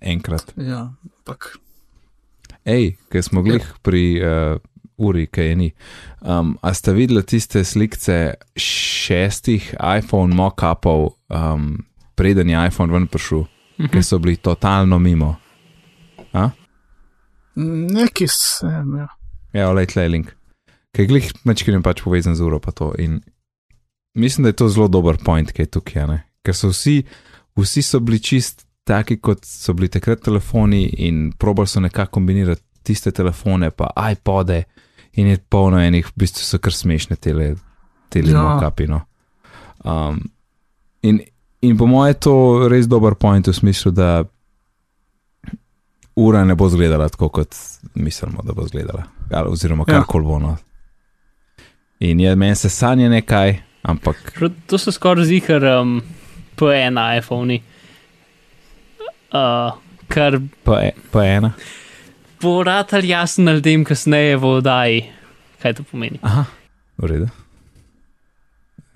[0.00, 0.52] enkrat.
[0.56, 1.58] Ja, ampak
[2.64, 4.58] Ej, ki smo glih pri uh,
[5.02, 5.70] uri, ki je ni.
[6.20, 7.98] Um, a ste videli tiste slike
[8.54, 11.84] šestih iPhone mock-upov, um,
[12.14, 13.46] preden je iPhone ven prišel,
[13.78, 13.88] Mhm.
[13.90, 15.36] ki so bili totalno mimo?
[17.56, 18.96] neki sem.
[18.96, 19.08] Ja.
[19.52, 20.32] Ja, olej tle je link.
[20.92, 22.92] Ker glih mečkin je pač povezan z uro pa to.
[22.98, 23.20] In
[24.14, 26.18] mislim, da je to zelo dober point, ki je tukaj, ne?
[26.42, 27.02] ker so vsi,
[27.58, 32.62] vsi so bili čist taki, kot so bili takrat telefoni in probali so nekako kombinirati
[32.82, 34.64] tiste telefone, pa iPode
[35.12, 37.54] in je polno enih, v bistvu so kar smešne tele,
[38.10, 38.58] tele Ja.
[38.88, 39.00] No.
[39.84, 40.18] Um,
[41.02, 41.20] in,
[41.62, 42.34] in po mojem je to
[42.68, 44.24] res dober point v smislu, da
[46.16, 47.54] ura ne bo izgledala tako, kot
[47.94, 49.04] mislimo, da bo izgledala.
[49.32, 49.94] Ali, oziroma, Ja.
[49.94, 50.38] karkoli bo.
[50.38, 50.56] No.
[52.00, 54.32] In je meni se sanje nekaj, ampak
[54.66, 56.02] To so skoraj zihar um,
[56.56, 57.60] P1 iPhone.
[59.30, 59.72] Uh,
[60.08, 61.52] kar pa, e, pa ena.
[62.40, 65.04] bo ratal jasno ljudem kasneje v oddaji,
[65.58, 66.18] kaj to pomeni.
[66.22, 66.44] Aha,
[66.98, 67.28] v redu.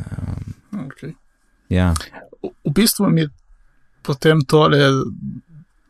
[0.01, 1.15] Um, Okay.
[1.69, 1.95] ja,
[2.43, 3.25] V, v bistvu mi
[4.03, 4.77] potem tole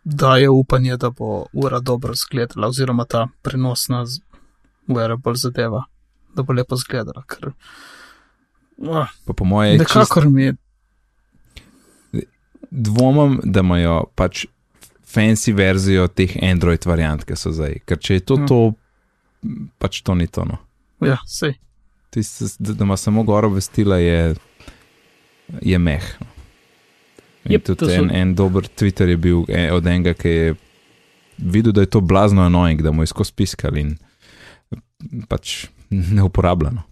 [0.05, 4.21] daje upanje, da bo ura dobro izgledala, oziroma ta prenosna z-
[4.89, 5.85] wearable zadeva,
[6.37, 7.23] da bo lepo izgledala.
[7.27, 7.53] Ker,
[8.79, 10.53] uh, pa po mojem, nekakor mi
[12.71, 14.47] dvomim, da imajo pač
[15.07, 17.79] fancy verzijo teh Android variant, ki so zdaj.
[17.87, 18.47] Ker če je to Hm.
[18.47, 18.59] to,
[19.79, 20.45] pač to ni to.
[20.45, 20.59] No.
[21.01, 21.55] ja, sej.
[22.11, 24.35] Tisto, da, da ima samo gor obvestila, je,
[25.63, 26.05] je meh.
[26.21, 26.27] no.
[27.47, 30.55] In yep, tudi so- en, en dober Twitter je bil e, od enega, ki je
[31.39, 33.93] videl, da je to blazno annoying, da mu je skozi piskal in
[35.29, 36.83] pač neuporabljeno.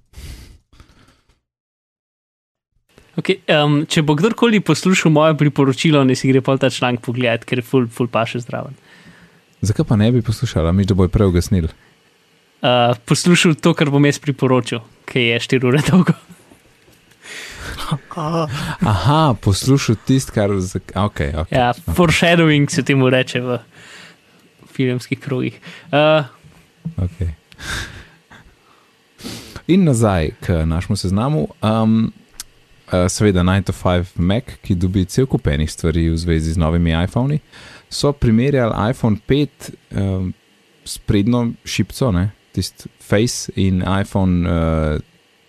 [3.14, 7.46] Okay, um, če bo kdorkoli poslušal moje priporočilo, ne si gre pa ta članek pogledati,
[7.46, 8.74] ker je full, full paše zdraven.
[9.62, 11.68] Zakaj pa ne bi poslušala, mi da bo prej ugasnil?
[12.58, 16.16] Uh, poslušal to, kar bom jaz priporočil, ki je 4 ure dolgo.
[18.82, 20.50] Aha, poslušal tisti, kar.
[20.58, 23.58] za- Okay, okay, Ja, foreshadowing se temu reče v
[24.66, 25.60] filmskih krogih.
[25.86, 26.26] Uh,
[26.98, 27.30] okay.
[29.66, 31.48] In nazaj k našemu seznamu.
[31.62, 32.12] Um,
[32.92, 36.60] uh, seveda 9 to 5 Mac, ki dobi cel kup enih stvari v zvezi z
[36.60, 37.40] novimi iPhoni,
[37.88, 40.34] so primerjali iPhone 5 um,
[40.84, 42.12] s prednjo šipco,
[42.52, 45.00] tisti Face in iPhone uh,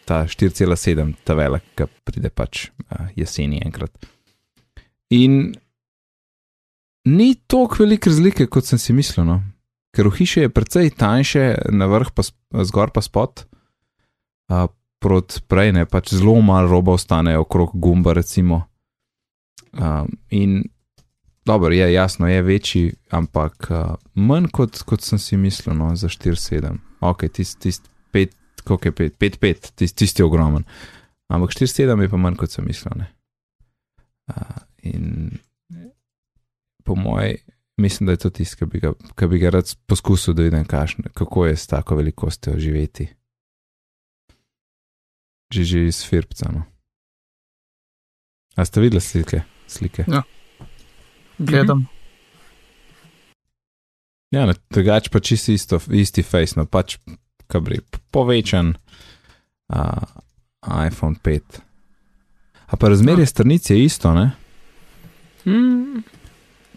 [0.06, 3.92] ta 4,7, ta velik, ki pride pač uh, jeseni enkrat.
[5.12, 5.56] In
[7.06, 9.28] ni tako velike razlike, kot sem si mislil.
[9.28, 9.42] No?
[9.92, 11.44] Ker v hiši je precej tanjše,
[11.76, 12.24] na vrh pa
[12.64, 13.44] zgor pa spod.
[14.50, 14.68] Uh,
[15.00, 18.64] proti prej, ne pač zelo malo roba ostane okrog gumba, recimo.
[19.74, 20.64] Um, in
[21.46, 26.10] dobro, je jasno, je večji, ampak uh, manj kot, kot sem si mislil, no, za
[26.10, 26.78] 4-7.
[27.02, 30.64] Ok, tisti tist 5, koliko je 5, 5-5, tisti tist je ogromen.
[31.28, 33.06] Ampak 4-7 je pa manj kot sem mislil.
[34.32, 35.38] Uh, in
[36.86, 37.38] po mojem,
[37.78, 38.82] mislim, da je to tisto, ki bi,
[39.28, 43.08] bi ga rad poskusil, da vidim, kašne, kako je s tako velikostjo živeti.
[45.54, 46.50] Že iz Firpca.
[46.52, 46.64] No.
[48.56, 49.44] A ste videli slike?
[49.68, 50.06] slike?
[50.08, 50.24] Ja,
[51.38, 51.78] gledam.
[51.78, 51.96] Mhm.
[54.32, 56.98] Ja, no, drugače pa čisto isto, isti face, no pač,
[57.48, 57.80] kabri,
[58.12, 58.74] povečan
[59.70, 60.04] uh,
[60.88, 61.40] iPhone 5.
[62.66, 63.26] A pa razmerje no.
[63.26, 64.32] stranic je isto, ne?
[65.46, 66.04] Mm.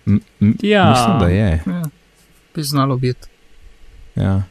[0.06, 0.20] M
[0.62, 0.90] Ja.
[0.90, 1.62] Mislim, da je.
[1.66, 1.82] Ja,
[2.54, 3.28] bi znalo biti.
[4.14, 4.42] Ja,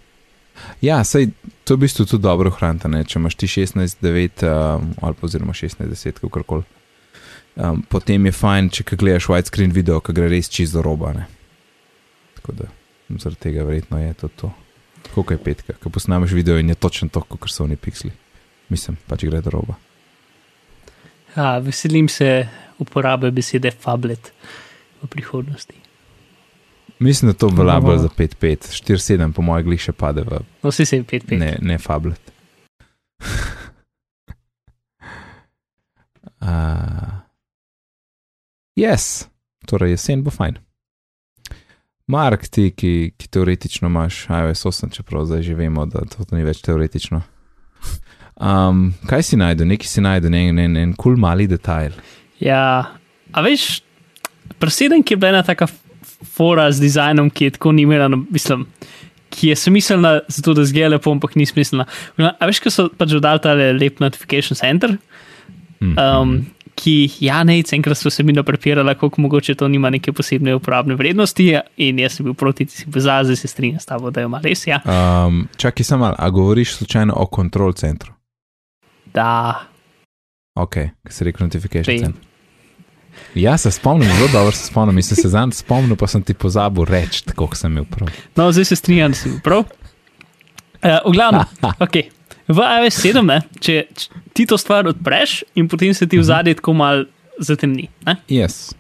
[0.82, 1.30] ja sej,
[1.63, 6.22] to je v bistvu tudi dobro hranjeno, če imaš ti 16-9 um, ali oziroma 16-10,
[6.22, 6.67] kako koli.
[7.58, 11.13] Um, potem je fajn, če gledaš widescreen video, ki gre res čisto roba.
[11.17, 11.26] Ne?
[12.38, 12.70] Tako da
[13.17, 14.52] zaradi tega verjetno je to to.
[15.13, 18.12] Koliko je petka, ko posnameš video in je točno to, kot so oni piksli.
[18.70, 19.78] Mislim, pa če gre do roba.
[21.36, 22.48] Ja, veselim se
[22.82, 24.32] uporabe besede fablet
[25.02, 25.87] v prihodnosti.
[27.00, 30.70] Mislim, da to velja bolj za 5-5, 4-7, po mojem, glih še pade v No,
[30.72, 31.38] vsi se jim 5-5.
[31.40, 32.34] ne, ne fablet.
[36.42, 37.14] uh,
[38.76, 39.28] yes,
[39.66, 40.58] torej jesen bo fajn.
[42.08, 46.44] Mark, ti, ki, ki teoretično imaš iOS 8, čeprav zdaj že vemo, da to ni
[46.48, 47.22] več teoretično.
[48.38, 51.92] Um, kaj si najdel, neki si najdel, en, en, en kul cool mali detajl.
[52.40, 52.94] Ja,
[53.34, 53.82] a veš,
[54.62, 55.68] preseden, ki je bila ena taka
[56.25, 58.65] fora z dizajnom, ki je tako no, mislim,
[59.30, 61.86] ki je smiselna zato, da zgleda lepo, ampak ni smiselna.
[62.17, 64.97] A veš, ko so pač dodali ta lep notification center,
[65.82, 66.45] um,
[66.77, 70.95] ki, ja, ne, enkrat so se mi naprepirala, kako mogoče to nima neke posebne uporabne
[70.95, 74.21] vrednosti in jaz sem bil proti, ti si bezaz, zdaj se strinjam s tabo, da
[74.21, 74.82] je ima res, ja.
[74.86, 78.13] Um, čakaj, samo a govoriš slučajno o kontrol centru?
[79.13, 79.65] Da,
[80.58, 80.73] Ok,
[81.08, 82.03] ki se reče notification Vem.
[82.03, 82.23] center.
[83.36, 86.86] Ja, se spomnim, zelo dobro se spomnim, mislim se zanj spomnil, pa sem ti pozabil
[86.86, 88.10] reči, kot sem imel prav.
[88.36, 89.65] No, zdaj se strinjam, da si bil prav.
[90.77, 91.45] Uh, v glavnem,
[91.86, 92.10] okay.
[92.47, 96.25] v iOS 7, ne, če, če ti to stvar odpreš in potem se ti v
[96.25, 97.06] zadnji tako mal
[97.39, 97.89] zatemni.
[98.06, 98.17] Ne?
[98.30, 98.71] Yes.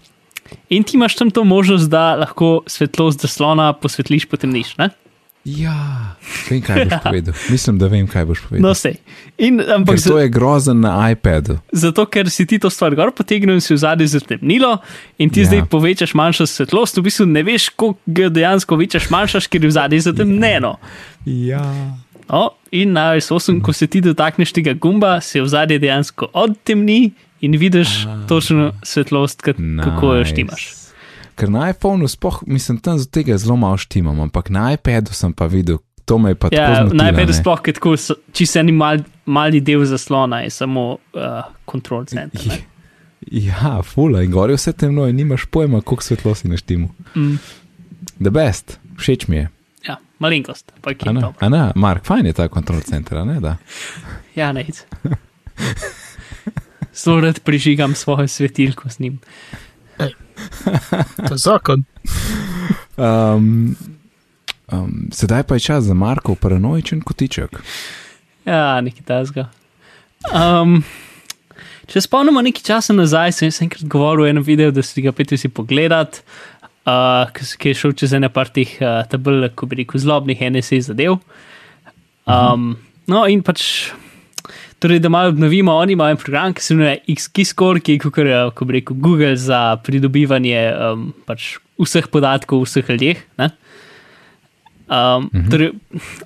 [0.69, 4.75] In ti imaš tam to možnost, da lahko svetlost zaslona posvetliš, potemniš.
[4.77, 4.89] Ne?
[5.47, 6.15] Ja,
[6.49, 7.33] vem, kaj boš povedal.
[7.47, 8.61] Mislim, da vem, kaj boš povedal.
[8.61, 8.97] No, sej.
[9.37, 11.55] In, ampak Ker to je grozen na iPadu.
[11.71, 14.77] zato, ker si ti to stvar gor potegnil in si v zadnji zatemnilo,
[15.17, 15.43] in ti Ja.
[15.43, 15.47] ja.
[15.47, 19.71] zdaj povečaš manjšo svetlost, v bistvu ne veš, koliko dejansko večaš manjšaš, ker je v
[19.73, 20.75] zadnji zatemnjeno.
[21.25, 21.63] Ja.
[22.27, 26.27] No, in na iOS 8, ko se ti dotakneš tega gumba, se v zadnji dejansko
[26.33, 28.27] odtemni in vidiš Ah.
[28.27, 29.83] točno svetlost, kak, nice.
[29.85, 30.86] kako jo štimaš.
[31.37, 35.33] Ker na iPhonu, spoh, mislim, tam za tega zelo malo štimam, ampak na iPadu sem
[35.33, 37.33] pa videl, to me je pa Ja, tako zmotilo, ne.
[37.33, 41.21] sploh, ker tako so- čisto en mal, mali del zaslona je samo uh,
[41.65, 42.41] control center.
[42.47, 42.57] ne.
[43.27, 46.87] Ja, fula in gori vse temno in nimaš pojma, koliko svetlosti na štimu.
[47.15, 47.35] Mm,
[48.17, 49.49] The best, všeč mi je.
[49.83, 51.33] ja, malenkost, pa je Ana, to.
[51.39, 53.57] Ana, Mark, fajn je ta kontrol center, a ne da.
[54.35, 54.63] Ja, ne.
[56.95, 59.19] Zelo rad prižigam svojo svetilko z njim.
[61.27, 61.83] To je zakon.
[62.97, 63.75] Um,
[64.71, 67.61] um, sedaj pa je čas za Markov paranoičen kotiček.
[68.45, 69.49] Ja, nekaj tasga.
[70.33, 70.81] Um,
[71.91, 75.13] če spomnimo nekaj časa nazaj, sem jaz enkrat govoril o enem videu, da si ga
[75.15, 76.21] pete si pogledat,
[76.87, 80.81] uh, ki, je šel čez ene par teh uh, tabel, ko bi rekel, zlobnih NSA
[80.89, 81.19] zadev.
[82.27, 82.73] Um,
[83.07, 83.91] no, in pač,
[84.79, 88.17] torej, da malo obnovimo, oni imajo en program, ki se imenuje XKeyscore, ki je, kot
[88.23, 93.23] eh, ko bi rekel, Google za pridobivanje um, pač vseh podatkov o vseh ljudeh.
[93.37, 93.51] ne.
[94.87, 95.49] Um, Mhm.
[95.51, 95.71] torej,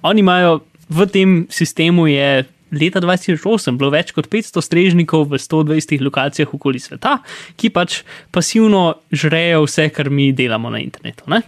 [0.04, 6.00] oni imajo v tem sistemu je leta 2008 bilo več kot 500 strežnikov v 120
[6.02, 7.18] lokacijah okoli sveta,
[7.58, 11.24] ki pač pasivno žrejo vse, kar mi delamo na internetu.
[11.28, 11.42] Ne?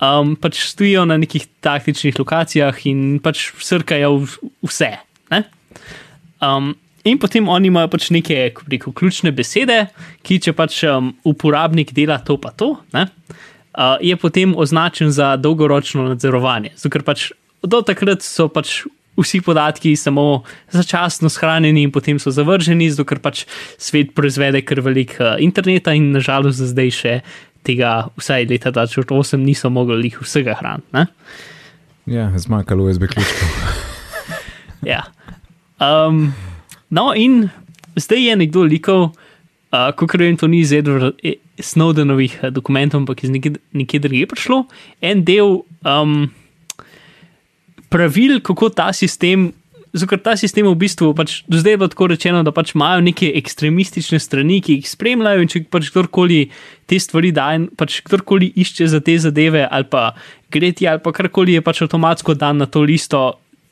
[0.00, 4.26] Um, pač stojijo na nekih taktičnih lokacijah in pač srkajo
[4.64, 4.90] vse.
[5.30, 5.44] Ne?
[6.44, 6.74] Um,
[7.04, 9.86] in potem oni imajo pač neke rekel, ključne besede,
[10.24, 13.06] ki če pač um, uporabnik dela to pa to, ne,
[13.76, 16.74] uh, je potem označen za dolgoročno nadzorovanje.
[16.76, 17.30] Zato, ker pač
[17.64, 18.82] do takrat so pač
[19.20, 20.42] vsi podatki samo
[20.74, 23.44] začasno shranjeni in potem so zavrženi, ker pač
[23.78, 27.14] svet proizvede kar velik uh, interneta in nažalost za zdaj še
[27.64, 31.06] tega, vsaj leta 2008, niso mogli jih vsega hraniti.
[32.10, 33.92] Ja, zmanjkalo USB ključkov.
[34.84, 35.06] Ja.
[35.80, 36.34] Um,
[36.90, 37.48] no, in
[37.96, 39.10] zdaj je nekdo likal,
[39.72, 44.00] uh, kot vem, to ni iz Edward eh, Snowdenovih eh, dokumentov, ampak iz nekje, nekje
[44.06, 44.64] drugje prišlo.
[45.02, 46.30] En del um,
[47.90, 49.52] pravil, kako ta sistem.
[49.94, 52.98] Zato, ta sistem v bistvu, pač, do zdaj je bilo tako rečeno, da pač imajo
[53.06, 56.40] neke ekstremistične strani, ki jih spremljajo, in če pač kdorkoli
[56.90, 60.08] te stvari da, pač kdorkoli išče za te zadeve, ali pa
[60.50, 63.22] gre ti, ali pa karkoli je pač avtomatsko dan na to listo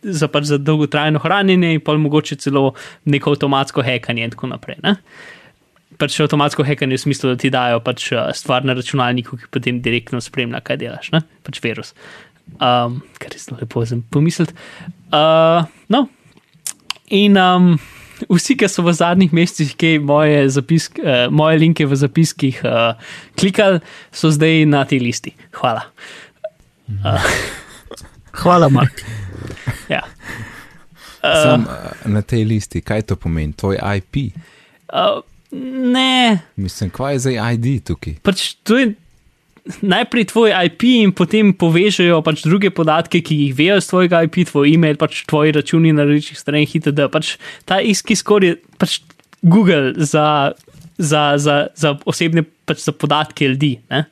[0.03, 2.72] za, pač za dolgotrajno hranjenje, in pa mogoče celo
[3.05, 4.80] neko avtomatsko hekanje in tako naprej.
[4.82, 4.96] Ne?
[6.00, 10.20] Pač avtomatsko hekanje v smislu, da ti dajo pač stvar na računalniku, ki potem direktno
[10.24, 11.22] spremlja, kaj delaš, ne?
[11.46, 11.94] pač virus.
[12.59, 14.55] Um, kar je zelo lepo za pomisliti.
[15.14, 16.07] Uh, no.
[17.12, 17.74] In um,
[18.32, 22.98] vsi, ki so v zadnjih mesecih, ki moje, zapisk, uh, moje linke v zapiskih uh,
[23.38, 25.36] klikali, so zdaj na tej listi.
[25.61, 25.86] Hvala.
[26.90, 27.32] Uh,
[28.42, 29.22] Hvala, Mark.
[29.88, 30.03] Ja.
[31.43, 34.34] Sam uh, na tej listi, kaj to pomeni, tvoj IP?
[34.90, 35.22] Uh,
[35.93, 36.43] ne.
[36.57, 38.18] Mislim, kaj je zdaj ID tukaj?
[38.26, 38.93] Pač to je
[39.86, 44.43] najprej tvoj IP in potem povežejo pač druge podatke, ki jih vejo z tvojega IP,
[44.51, 47.07] tvoj e-mail, pač tvoji računi na različnih straneh, itd.
[47.12, 47.36] Pač
[47.68, 48.99] ta iski skor je pač
[49.43, 50.53] Google za,
[50.99, 53.76] za, za, za osebne pač za podatke ljudi.
[53.90, 54.07] Ne?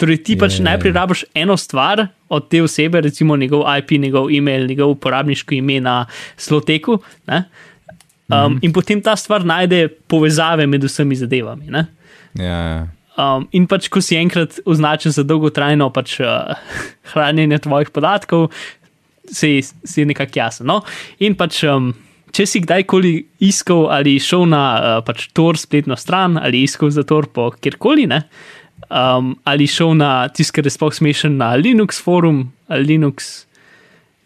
[0.00, 0.64] Torej, ti pač Je.
[0.64, 5.80] najprej rabiš eno stvar od te osebe, recimo njegov IP, njegov e-mail, njegov uporabniško ime
[5.80, 7.44] na sloteku, ne?
[8.32, 11.68] um, in potem ta stvar najde povezave med vsemi zadevami.
[11.68, 11.86] Ne?
[12.38, 12.80] Ja, ja.
[13.20, 16.56] Um, in pač, ko si enkrat označen za dolgotrajno pač, uh,
[17.12, 18.48] hranjenje tvojih podatkov,
[19.28, 20.70] si, si nekako jasen.
[20.70, 20.80] No?
[21.20, 21.90] In pač, um,
[22.32, 23.12] če si kdajkoli
[23.44, 28.08] iskal ali šel na uh, pač Tor spletno stran ali iskal za Tor po kjerkoli,
[28.08, 28.24] ne?
[28.90, 33.46] Um, ali šel na tisti, kar je sploh smešen na Linux forum ali Linux.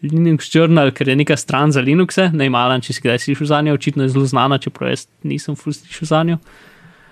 [0.05, 3.61] Linux Journal, ker je neka stran za Linuxe, ne imam, če si kdaj slišal za
[3.65, 6.37] njo, očitno je zelo znana, čeprav jaz nisem ful slišal za njo.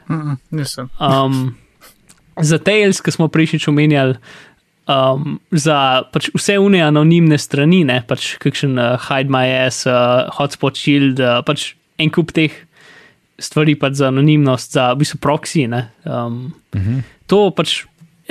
[0.09, 0.89] Mm -mm, nisem.
[0.99, 1.55] Um,
[2.41, 4.15] za Tails, ki smo prejšnjič omenjali,
[4.87, 10.29] um, za pač vse une anonimne strani, ne pač kakšen uh, Hide My Ass, uh,
[10.37, 12.51] Hotspot Shield, uh, pač en kup teh
[13.39, 15.67] stvari pač za anonimnost, za v bistvu proxy.
[15.67, 17.01] Ne, um, uh -huh.
[17.27, 17.83] To, pač,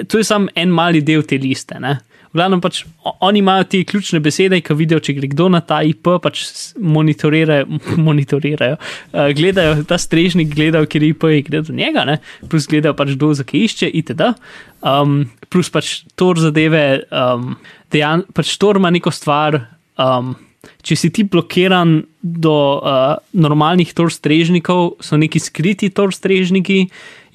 [0.09, 1.79] to je samo en mali del te liste.
[1.81, 1.99] Ne.
[2.33, 2.81] V glavnem pač
[3.21, 6.45] oni imajo te ključne besede, ki vidijo, če gre kdo na ta IP, pač
[6.97, 7.67] monitorirajo,
[8.01, 12.19] monitorirajo uh, gledajo ta strežnik, gledajo, kjer IP je, gre do njega, ne?
[12.49, 14.33] plus gledajo pač kdo za kaj išče, itd.
[14.81, 17.53] Um, plus pač tor zadeve, um,
[17.93, 19.61] dejan, pač tor ima neko stvar.
[20.01, 20.33] Um,
[20.63, 26.85] Če si ti blokiran do uh, normalnih tor strežnikov, so neki skriti tor strežniki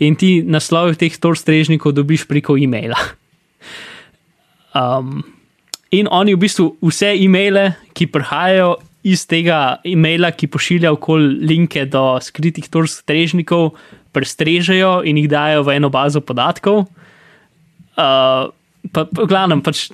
[0.04, 2.98] in ti naslove teh tor strežnikov dobiš preko e-maila.
[4.78, 5.24] Um,
[5.90, 8.76] in oni v bistvu vse e-maile, ki prihajajo
[9.08, 13.72] iz tega e-maila, ki pošilja okoli linke do skritih tor strežnikov,
[14.14, 16.86] prestrežejo in jih dajo v eno bazo podatkov.
[17.98, 18.54] Uh,
[18.94, 19.88] pa, pa, glavnem, pač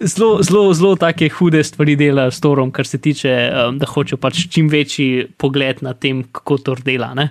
[0.00, 4.18] zelo, zelo, zelo take hude stvari dela s Torom, kar se tiče, um, da hočejo
[4.20, 7.12] pač čim večji pogled na tem, kako Tor dela.
[7.18, 7.30] Ne?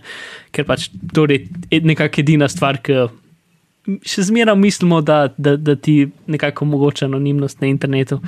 [0.55, 3.07] Ker pač to je nekakšna edina stvar, ki
[4.05, 8.19] še zmeraj mislimo, da, da, da ti nekako omogoča anonimnost na internetu.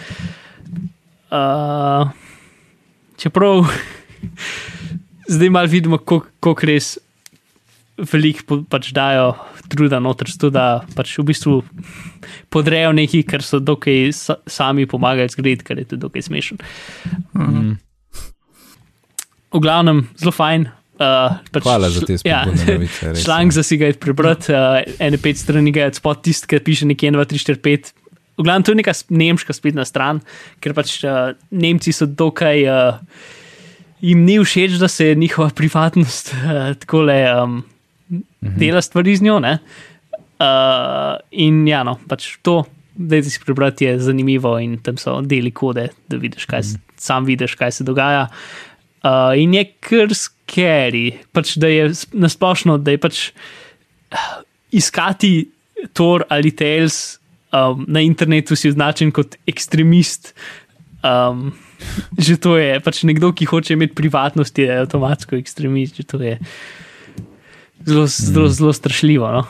[1.32, 2.10] Uh,
[3.22, 3.68] čeprav
[5.34, 6.98] zdaj malo vidimo, kako res
[8.12, 9.34] veliko po- pač dajo
[9.72, 10.66] truda noter, zato da
[10.96, 11.62] pač v bistvu
[12.54, 16.62] podrejo nekaj, kar so dokaj sa, sami pomagali zgraditi, kar je tudi dokaj smešen.
[17.38, 17.80] Mm.
[19.52, 20.70] V glavnem, zelo fajn.
[21.02, 23.56] Uh, pač, Hvala za te ja, spodbudne novice, res, Članek ja.
[23.58, 26.86] za si ga je prebrati, uh, ene pet strani ga je spod tisti, ki piše
[26.86, 27.92] nekje 1, 2, 3, 4, 5.
[28.38, 30.22] V glavnem, to je neka nemška spletna stran,
[30.62, 32.68] ker pač uh, Nemci so dokaj.
[32.70, 33.40] Uh,
[34.02, 37.60] Jim ni všeč, da se njihova privatnost uh, tako le um,
[38.42, 39.40] dela stvari z njo.
[39.40, 39.60] ne.
[40.42, 42.64] Uh, in ja, no, pač to,
[42.98, 46.82] da si prebrati, je zanimivo in tam so deli kode, da vidiš, kaj, mm.
[46.98, 48.28] sam vidiš, kaj se dogaja.
[49.06, 54.42] Uh, in je kar scary, pač, da je nasplošno, da je pač uh,
[54.74, 55.52] iskati
[55.98, 57.20] Tor ali Tales
[57.52, 60.34] um, na internetu si označen kot ekstremist.
[61.02, 61.52] Um,
[62.18, 65.98] že to je pač nekdo, ki hoče imeti privatnost, je avtomatsko ekstremist.
[65.98, 66.38] že to je
[67.84, 69.32] zelo, zelo, zelo strašljivo.
[69.32, 69.48] No?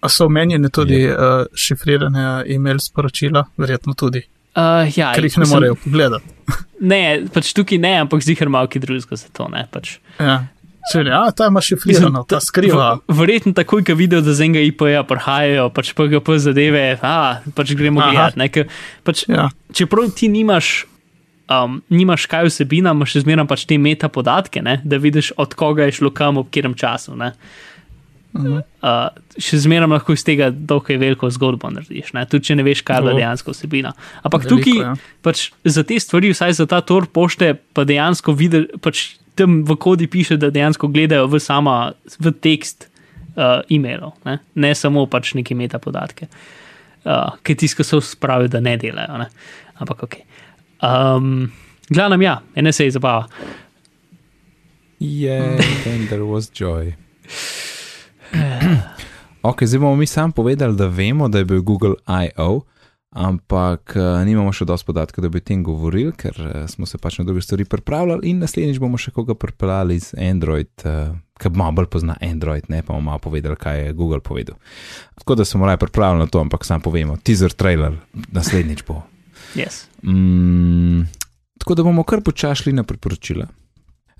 [0.00, 1.16] A so omenjene tudi uh,
[1.54, 4.22] šifrirane e-mail sporočila, verjetno tudi,
[4.54, 6.24] Uh, ja, ker jih ne mislim, morejo pogledati.
[6.80, 6.98] Ne,
[7.28, 9.48] pač tukaj ne, ampak zihar malo ki drugega za to.
[9.48, 9.96] Ne, pač.
[10.20, 10.44] Ja.
[10.84, 13.00] Če ne, a ta ima šifrirano, ta skriva.
[13.02, 17.14] V- Verjetno takoj, ko vidijo, da z enega IP-ja prihajajo, pač PGP zadeve, a
[17.50, 18.10] pač gremo Aha.
[18.10, 18.38] gledati.
[18.38, 18.68] ne, ker
[19.02, 19.48] Pač, Ja.
[19.72, 20.84] čeprav ti nimaš
[21.48, 24.80] um, nimaš kaj vsebina, imaš še zmeraj pač te meta podatke, ne?
[24.84, 27.16] da vidiš, od koga je šlo kam, ob katerem času.
[27.18, 27.32] Ne?
[28.34, 32.24] Uh, še zmeraj lahko iz tega dokaj veliko zgodbo narediš, ne?
[32.30, 33.18] tudi če ne veš, kaj je Zelo.
[33.20, 33.92] dejansko vsebina.
[34.26, 34.94] Ampak Veliko, tukaj ja.
[35.22, 35.44] pač
[35.76, 39.04] za te stvari, vsaj za ta tor pošte, pa dejansko vidiš, pač
[39.38, 42.88] tam v kodi piše, da dejansko gledajo v sama, v tekst
[43.34, 44.38] uh, e-mailov, ne?
[44.54, 49.18] ne samo pač neki meta podatke, uh, ki tisto so spravijo, da ne delajo.
[49.22, 49.30] Ne?
[49.82, 50.18] Ampak ok.
[50.84, 51.50] Um,
[51.88, 53.26] Glavno, ja, NSA je zabava.
[55.00, 56.92] Yeah, and there was joy.
[59.42, 62.60] ok, zdaj bomo mi sam povedali, da vemo, da je bil Google I.O.,
[63.10, 66.98] ampak uh, nimamo še dosti podatkov, da bi o tem govorili, ker uh, smo se
[66.98, 71.52] pač na druge stvari pripravljali in naslednjič bomo še koga pripeljali iz Android, uh, ki
[71.54, 74.58] malo bolj pozna Android, ne pa bomo malo povedali, kaj je Google povedal.
[75.20, 78.00] Tako da smo raje pripravljeni na to, ampak sam povemo, teaser trailer,
[78.34, 79.02] naslednjič bo.
[79.54, 79.84] Yes.
[80.04, 81.06] Mm,
[81.58, 83.46] tako da bomo kar počašli na priporočila.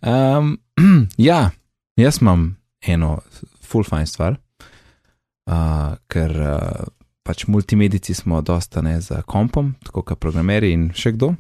[0.03, 0.59] Um,
[1.17, 1.51] ja,
[1.97, 2.57] jaz imam
[2.87, 3.19] eno
[3.63, 4.37] full fine stvar,
[5.47, 6.85] uh, ker uh,
[7.25, 11.35] pač multimedici smo dosta ne za kompom, tako kot programeri in še kdo.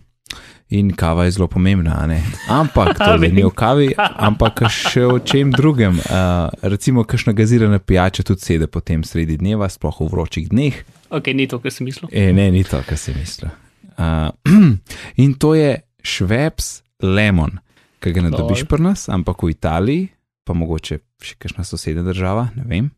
[0.75, 2.19] In kava je zelo pomembna, ne?
[2.51, 6.01] ampak to ni o kavi, ampak še o čem drugem.
[6.09, 10.81] Uh, recimo, kakšna gazirana pijača tudi sede potem sredi dneva, sploh v vročih dneh.
[11.15, 12.09] Ok, ni to, kar sem mislil.
[12.11, 13.53] E, ne, ni to, kar si mislil.
[13.99, 14.31] Uh,
[15.23, 17.59] in to je šveps lemon,
[18.03, 18.45] ki ga ne Lol.
[18.45, 20.09] dobiš pri nas, ampak v Italiji,
[20.45, 22.91] pa mogoče še kakšna sosednja država, ne vem.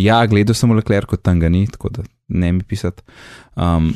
[0.00, 3.04] Ja, gledal sem v Leclerc, tam ga ni, tako da ne mi pisati.
[3.56, 3.94] Um,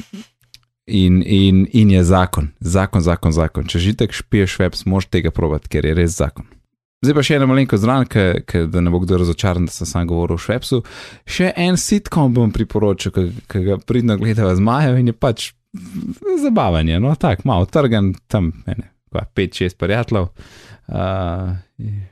[0.87, 3.69] in, in, in je zakon, zakon, zakon, zakon.
[3.69, 6.49] Če že tako špiješ šveps, moš tega probati, ker je res zakon.
[7.03, 10.07] Zdaj pa še ena malenko zraven, ker- da ne bo kdo razočaran, da sem sam
[10.07, 10.85] govoril o švepsu.
[11.27, 13.11] Še en sitkom bom priporočil,
[13.51, 15.49] ki ga pridno gledava z Majo in je pač
[16.43, 20.29] zabavanje, no tako, malo trgan, tam ene, kva, pet, šest prijateljev.
[20.93, 21.55] Uh,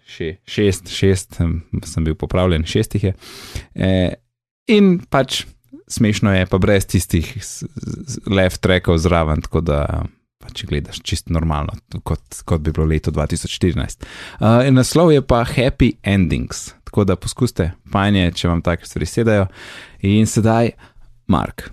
[0.08, 1.40] še, šest, šest,
[1.84, 3.14] sem, bil popravljen, šestih je.
[3.74, 3.90] E,
[4.72, 5.42] in pač
[5.90, 7.26] smešno je, pa brez tistih
[8.30, 9.80] left trackov zraven, tako da
[10.40, 11.74] pač gledaš čisto normalno,
[12.06, 14.06] kot, kot bi bilo leto 2014.
[14.40, 18.88] Uh, in naslov je pa Happy Endings, tako da poskuste, fajn je, če vam take
[18.88, 19.50] stvari sedajo.
[20.08, 20.72] In sedaj,
[21.30, 21.68] Mark.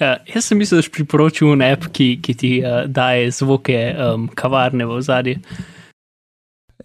[0.00, 3.80] Uh, jaz sem mislil, da si priporočil en app, ki, ki ti uh, daje zvoke
[3.92, 5.40] um, kavarne v zadnji.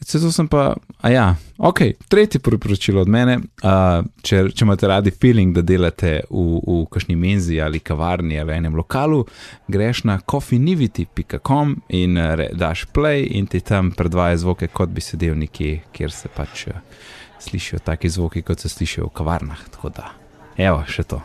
[0.02, 1.80] Zato sem pa, a ja, ok,
[2.10, 3.38] tretje priporočilo od mene.
[3.62, 8.56] Uh, če, če imate radi feeling, da delate v, v kakšni menzi ali kavarni ali
[8.56, 9.22] enem lokalu,
[9.70, 15.38] greš na coffeenivity.com in re, daš play in ti tam predvaja zvoke, kot bi sedel
[15.38, 16.82] nekje, kjer se pač uh,
[17.42, 19.70] slišijo taki zvoki, kot se slišijo v kavarnah.
[19.70, 20.12] Tako da,
[20.58, 21.22] evo, še to,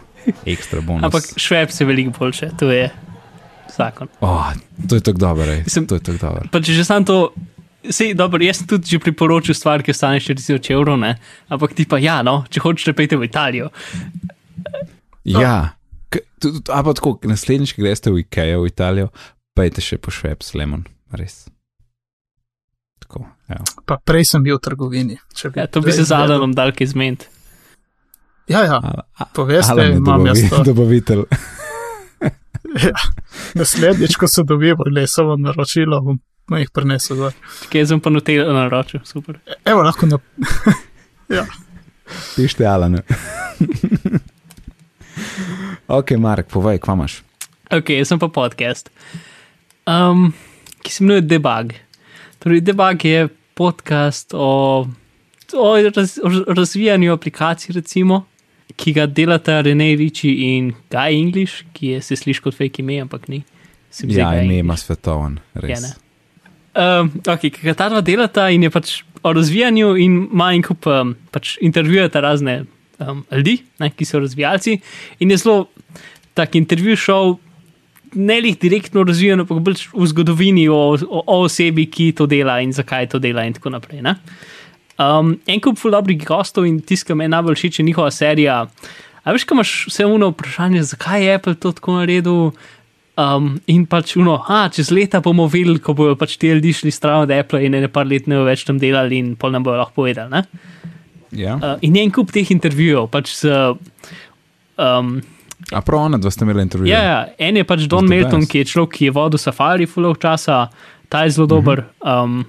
[0.47, 1.05] ekstra bonus.
[1.05, 2.91] Ampak švep se veliko boljše, to je
[3.69, 4.09] zakon.
[4.21, 4.53] oh,
[4.83, 6.49] to je tako dobro, ej, Mislim- to je tako dobro.
[6.51, 7.33] Pa če že sam to,
[7.85, 11.17] sej, dobro, jaz sem tudi že priporočil stvar, ki stane 40 evrov, ne?
[11.49, 13.69] ampak ti pa ja, no, če hočeš, pejte v Italijo.
[15.25, 15.75] Ja,
[16.09, 19.09] K- tu- tu- a pa tako, naslednjič, ko greste v Ikejo, v Italijo,
[19.53, 21.49] pejte še po šveps lemon, res.
[22.99, 23.65] Tako, evo.
[23.85, 25.17] Pa prej sem bil v trgovini.
[25.35, 26.13] če Ja, to bi se z.
[26.13, 27.27] Adanom dal kaj zmed.
[28.49, 28.79] Ja, ja,
[29.35, 30.63] poveste, imam jaz dobavi- to.
[30.71, 31.23] dobavitelj.
[32.77, 32.93] Ja.
[33.55, 36.19] Naslednjič, ko se dobijo, le samo naročilo, bom
[36.49, 37.17] bom jih prinesel.
[37.17, 37.33] gor.
[37.73, 39.39] Kaj sem pa notel na roču, super.
[39.65, 40.19] Evo, lahko na.
[41.37, 41.47] ja.
[42.37, 42.99] Pište Alan.
[45.89, 47.23] ok, Mark, povej, kva imaš.
[47.71, 48.91] Ok, jaz sem pa podcast,
[49.87, 50.31] um,
[50.83, 51.73] ki se imenuje Debug.
[52.39, 53.25] Torej, Debug je
[53.55, 54.87] podcast o,
[55.55, 55.67] o,
[55.97, 58.25] raz, o razvijanju aplikacij, recimo,
[58.77, 62.99] ki ga delata Rene Riči in Guy English, ki je se sliši kot fake ime,
[63.05, 63.45] ampak ni.
[63.91, 65.83] Se mi zdi Ja, ime ima svetoven, Ja, res.
[65.83, 65.93] ne.
[66.77, 70.63] Um, ok, ki ga ta dva delata in je pač o razvijanju in ima en
[70.63, 72.65] kup um, pač intervjujeta razne
[73.01, 74.77] um, ljudi, ne, ki so razvijalci.
[75.25, 75.69] In je zelo
[76.37, 77.39] tak intervju šel,
[78.15, 82.59] ne lih direktno razvijan, ampak bolj v zgodovini o, o, o osebi, ki to dela
[82.61, 84.03] in zakaj to dela in tako naprej.
[84.05, 84.15] Ne.
[84.97, 88.63] Um, en kup ful dobrih gostov in tisto, kar me najbolj všeč, njihova serija.
[89.27, 92.51] A veš, kaj imaš vse uno vprašanje, zakaj je Apple to tako naredil?
[93.17, 96.91] Um, in pač uno, a čez leta bomo videli, ko bodo pač ti ljudje šli
[96.93, 99.65] stran od Apple in ne par let ne bodo več tam delali in pol nam
[99.65, 100.29] bodo lahko povedali.
[100.31, 100.43] Ne?
[101.33, 101.57] Ja.
[101.57, 103.73] Uh, in en kup teh intervjujev, pač z.
[104.77, 105.17] Um,
[105.73, 106.89] A prav ona, dva ste imeli intervju.
[106.93, 110.21] ja, ja, en je pač Don Melton, ki je človek, ki je vodil safari fulov
[110.23, 110.67] časa,
[111.09, 111.87] ta je zelo dober.
[112.05, 112.45] Um,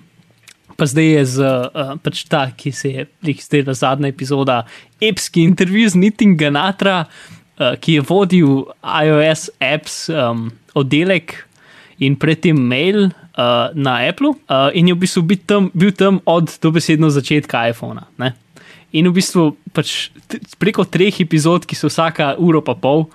[0.78, 4.62] pa zdaj je z, uh, pač ta, ki se je jih zdela zadnja epizoda,
[5.02, 11.36] epski intervju z Nitin Ganatra, uh, ki je vodil iOS apps um, oddelek
[11.98, 16.22] in predtem mail uh, na Apple, uh, in je v bistvu bil tam, bil tam
[16.30, 18.06] od dobesedno začetka iPhona.
[18.22, 18.36] Ne?
[18.94, 20.14] In v bistvu pač
[20.62, 23.10] preko treh epizod, ki so vsaka uro pa pol,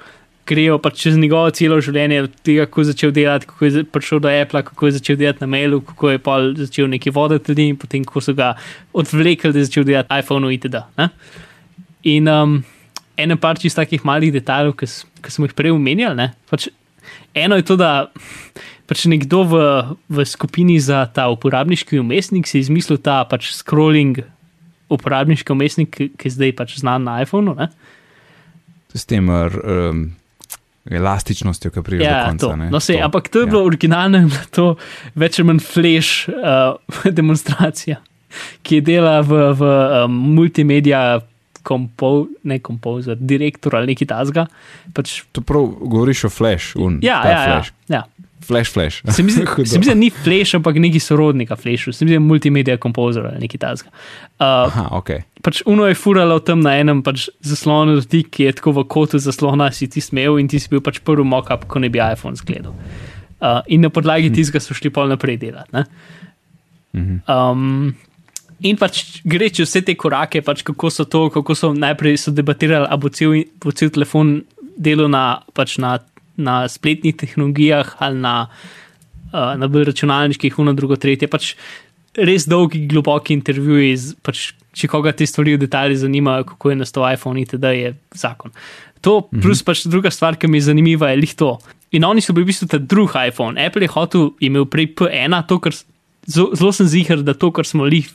[0.47, 4.22] grejo pač čez njegovo celo življenje, od tega, kako je začel delati, kako je prišel
[4.24, 7.68] do Apple, kako je začel delati na mailu, kako je pa začel nekaj voditi ljudi
[7.70, 8.53] in potem, kako so ga
[8.93, 10.82] odvlekli, da je začel delati iPhone itd.
[10.99, 11.09] Ne?
[12.11, 12.59] In um,
[13.16, 14.90] eno par čist takih malih detajlov, ki,
[15.30, 16.30] smo jih prej omenjali.
[16.51, 16.68] Pač
[17.38, 18.11] eno je to, da
[18.90, 19.61] pač nekdo v,
[20.11, 24.24] v skupini za ta uporabniški umestnik si je izmislil ta pač scrolling
[24.93, 27.55] uporabniški umestnik, ki, ki je zdaj pač znan na iPhonu.
[27.57, 27.70] Ne?
[28.93, 30.11] S tem um,
[30.85, 32.47] elastičnostjo, ki pride do Ja, konca.
[32.47, 32.57] to.
[32.57, 33.51] ne, No, sej, to, ampak to je ja.
[33.51, 34.66] bilo originalno, in bila to
[35.14, 36.74] več ali manj flash uh,
[37.18, 38.01] demonstracija,
[38.62, 39.62] ki je dela v, v
[40.05, 41.20] um, multimedia,
[41.62, 44.47] kompo, ne kompozer, direktor ali nekaj tasga.
[44.93, 47.70] Pač, To prav govoriš o flash, un, ja, ja, ja, flash.
[47.89, 48.03] ja.
[48.43, 49.03] Flash, flash.
[49.14, 49.45] Se mi zdi,
[49.86, 53.93] da ni flash, ampak neki sorodnika flashu, se mi zdi, multimedia kompozer ali nekaj tasga.
[54.38, 55.11] Uh, Aha, ok.
[55.43, 59.20] pač uno je furalo tam na enem pač zaslonu, dotik, ki je tako v kotu
[59.22, 62.38] zaslona, si ti smel in ti si bil pač prvi mock-up, ko ne bi iPhone
[62.38, 62.74] zgledal.
[63.43, 65.70] Uh, in na podlagi tistega so šli pol naprej delati.
[65.74, 65.86] ne.
[66.93, 67.22] Mhm.
[67.30, 67.95] Um,
[68.62, 72.34] in pač gre čez vse te korake, pač kako so to, kako so najprej so
[72.34, 74.43] debatirali, ali bo cel, bo cel telefon
[74.78, 75.99] delal na, pač na,
[76.37, 78.37] na spletnih tehnologijah ali na,
[79.33, 81.28] uh, na bolj računalniških, uno, drugo, tretje.
[81.28, 81.55] Pač
[82.16, 86.80] res dolgi, globoki intervjuji, z, pač, če koga te stvari v detalji zanimajo, kako je
[86.80, 87.76] nastal iPhone, itd.
[87.76, 88.53] je zakon.
[89.03, 91.57] To, plus pač druga stvar, ki mi je zanimiva, je lih to.
[91.93, 93.61] In oni so bili v bistvu ta drugi iPhone.
[93.61, 95.74] Apple je hotel, je imel prej P1, to, kar
[96.26, 98.09] zelo sem zihar, da to, kar smo lih.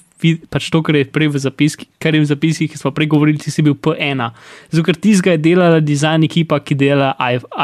[0.50, 3.38] Pač to, kar je prej v zapiskih, kar je v zapiskih, ki smo prej govorili,
[3.42, 4.24] ti si bil P1.
[4.72, 7.14] Zato, ker tizga je delala dizajn ekipa, ki dela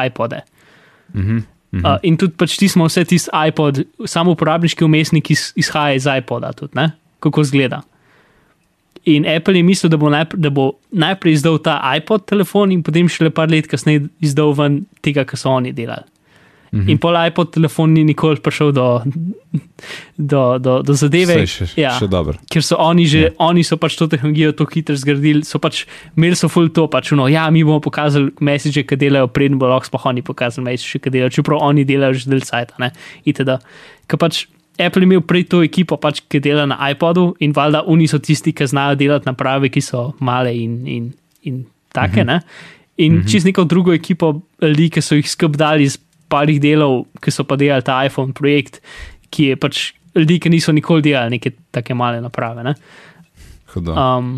[0.06, 0.44] iPode.
[1.14, 1.50] Mhm.
[1.74, 6.06] Uh, in tudi pač ti smo vse tisti iPod, samo uporabniški umestnik iz, izhaja iz
[6.06, 6.92] iPoda, tudi, ne?
[7.24, 7.80] kako zgleda.
[9.10, 12.84] In Apple je mislil, da bo, najprej, da bo najprej izdal ta iPod telefon in
[12.86, 16.06] potem šele par let kasneje izdal ven tega, kar so oni delali.
[16.74, 16.90] Mhm.
[16.90, 19.06] In pol iPod telefon ni nikoli prišel do,
[20.18, 22.34] do, do, do zadeve, Saj še, ja, še dobro.
[22.50, 23.36] ker so oni že, yeah.
[23.46, 25.84] oni so pač to tehnologijo tako hitro zgradili, so pač
[26.18, 29.70] imeli so full to, pač no, ja, mi bomo pokazali message, ki delajo, preden bo
[29.70, 32.90] lahko sploh oni pokazali message, ki delajo, čeprav oni delajo že del sajta, ne,
[33.22, 33.62] itd.
[34.10, 34.48] Ker pač
[34.82, 38.56] Apple imel prej to ekipo, pač, ki dela na iPodu in valjda oni so tisti,
[38.58, 41.12] ki znajo delati naprave, ki so male in, in,
[41.46, 41.62] in
[41.94, 42.42] take, ne.
[43.02, 45.98] In čist neko drugo ekipo ljudi, ki so jih skrb dali iz
[46.34, 48.82] parih delov, ki so pa delali ta iPhone projekt,
[49.34, 49.84] ki je pač
[50.18, 52.66] ljudi, ki niso nikoli delali neke take male naprave.
[52.66, 52.76] Ne?
[53.78, 54.36] Um,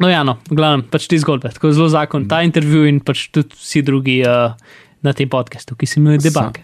[0.00, 3.28] no, ja, no, v glavnem, pač te zgodbe, tako zelo zakon, ta intervju in pač
[3.32, 4.52] tudi vsi drugi uh,
[5.02, 6.60] na tem podkastu, ki se imenuje debug.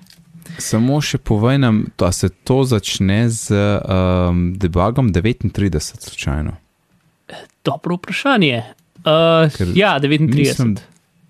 [0.59, 6.57] Samo še povej nam, da se to začne z um, debugom 39, slučajno.
[7.65, 8.65] Dobro vprašanje.
[9.05, 10.35] Uh, Ker ja, 39.
[10.35, 10.75] Mislim,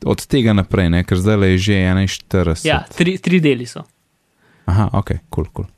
[0.04, 1.04] od tega naprej, ne?
[1.04, 2.66] ker zdaj le je že 41.
[2.66, 3.82] ja, tri, tri deli so.
[4.68, 5.64] Aha, ok, kul, cool, kul.
[5.64, 5.74] Cool.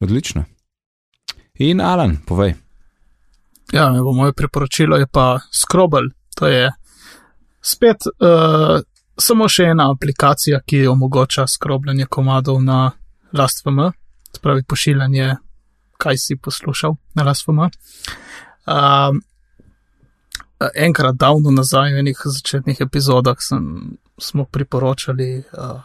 [0.00, 0.44] Odlično.
[1.58, 2.54] In Alan, povej.
[3.72, 6.10] Ja, evo, moje priporočilo je pa Scrobble.
[6.36, 6.72] To je
[7.60, 8.80] spet uh,
[9.18, 12.90] samo še ena aplikacija, ki omogoča skrobljanje komadov na
[13.32, 13.80] LastFM,
[14.36, 15.36] spravi pošiljanje,
[15.96, 17.64] kaj si poslušal na LastFM.
[18.66, 19.22] Um,
[20.74, 25.80] enkrat davno nazaj, v enih začetnih epizodah, sem, smo priporočali uh,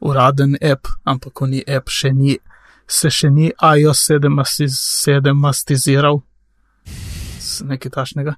[0.00, 2.38] uraden app, ampak on ni app, še ni,
[2.86, 6.22] se še ni iOS 7 mastiziral,
[7.68, 8.34] nekaj tašnega.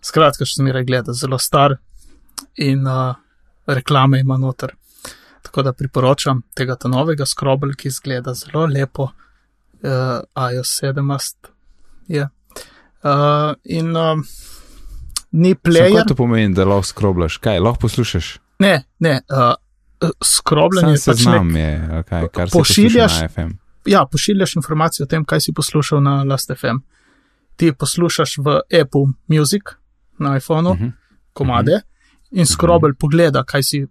[0.00, 1.76] Skratka, še mi gleda, zelo star
[2.56, 3.16] in uh,
[3.66, 4.76] reklame ima noter.
[5.42, 11.50] Tako da priporočam tega ta novega skrobel, ki izgleda zelo lepo, uh, iOS 17
[12.08, 12.28] je.
[13.00, 14.20] Uh, in uh,
[15.32, 15.94] ni player.
[15.94, 17.36] Kaj to pomeni, da lahko skroblaš?
[17.38, 18.38] Kaj, lahko poslušaš?
[18.58, 19.54] Ne, ne, uh,
[20.20, 23.50] skrobljanje Sam je pač seznam nek, je, okay, kar se Pošiljaš- na FM.
[23.86, 26.76] ja, pošiljaš informacije o tem, kaj si poslušal na Last.fm.
[27.56, 29.62] Ti poslušaš v Apple Music
[30.18, 30.84] na iPhonu, uh Mhm.
[30.84, 30.92] -huh.
[31.32, 31.80] komade
[32.30, 33.86] in skrobel pogleda, kaj si,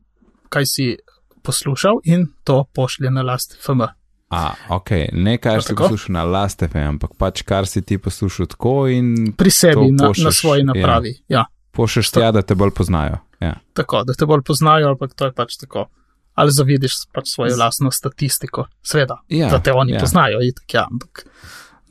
[0.49, 0.97] kaj si
[1.43, 3.81] poslušal in to pošlje na Last.fm.
[4.29, 8.45] A, ok, ne To si poslušal na Last FM, ampak pač kar si ti poslušal
[8.45, 11.13] tako in Pri sebi, na, na pošlješ, svoji napravi.
[11.27, 11.39] Ja.
[11.39, 13.17] Ja, pošlješ tja, da te bolj poznajo.
[13.39, 13.55] Ja.
[13.73, 15.87] tako, da te bolj poznajo, ampak to je pač tako.
[16.35, 19.99] Ali zavidiš pač svojo lastno statistiko, sveda, Ja, da te oni ja.
[19.99, 21.25] poznajo, itak ja, ampak.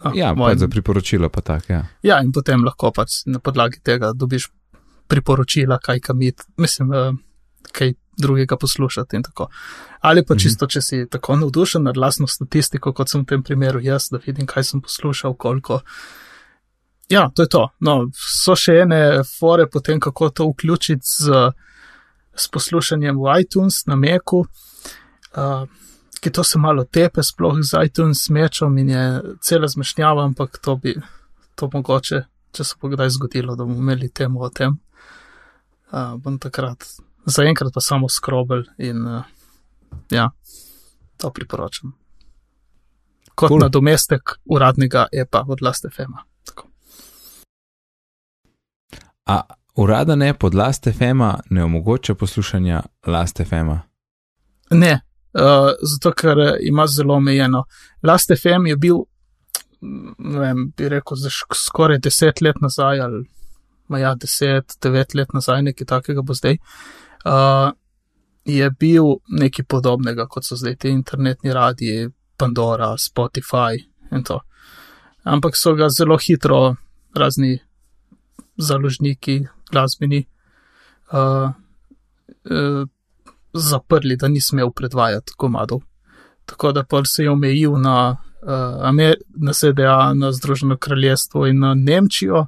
[0.04, 1.82] No, Ja, moj- pač za priporočilo pa tak, ja.
[2.02, 4.46] Ja, in potem lahko pač na podlagi tega dobiš
[5.10, 7.12] priporočila, kaj kam iti, mislim, eh,
[7.72, 9.48] kaj drugega poslušati in tako.
[10.00, 13.80] Ali pa čisto, če si tako navdušen nad lastno statistiko, kot sem v tem primeru
[13.82, 15.80] jaz, da vidim, kaj sem poslušal, koliko.
[17.08, 17.64] Ja, to je to.
[17.80, 19.00] No, so še ene
[19.38, 21.50] fore potem, kako to vključiti z,
[22.36, 25.64] s poslušanjem v iTunes na Meku, uh,
[26.20, 29.04] ki to se malo tepe, sploh z iTunes smečom in je
[29.40, 30.94] cela zmešnjava, ampak to bi
[31.54, 34.76] to mogoče, če se bo kdaj zgodilo, da bomo imeli temo o tem.
[35.88, 36.84] Uh, bom takrat,
[37.28, 39.22] zaenkrat pa samo skrobel in uh,
[40.10, 40.30] ja,
[41.16, 41.92] to priporočam.
[43.34, 43.60] Kot Cool.
[43.60, 46.24] nadomestek uradnega EPA od Lastefema.
[49.26, 49.42] A
[49.76, 53.80] uraden ne pod Last FM-a ne omogoča poslušanja Last FM-a.
[54.70, 55.00] Ne,
[55.32, 57.64] uh, zato ker eh, ima zelo omejeno.
[58.02, 58.96] Last FM je bil,
[60.18, 63.24] ne vem, bi rekel, za skoraj deset let nazaj, ali
[63.88, 66.56] ma ja, deset, devet let nazaj, nekaj takega bo zdaj.
[66.56, 67.07] Uh,
[68.48, 73.76] je bil nekaj podobnega, kot so zdaj ti internetni radiji, Pandora, Spotify
[74.12, 74.40] in to.
[75.24, 76.76] Ampak so ga zelo hitro
[77.14, 77.58] razni
[78.56, 80.24] založniki, glasbeni,
[81.12, 81.50] uh,
[82.50, 82.86] uh,
[83.52, 85.80] zaprli, da ni smel predvajati komadov.
[86.46, 91.58] Tako da pa se je omejil na, uh, Amer na ZDA, na Združeno kraljestvo in
[91.58, 92.46] na Nemčijo,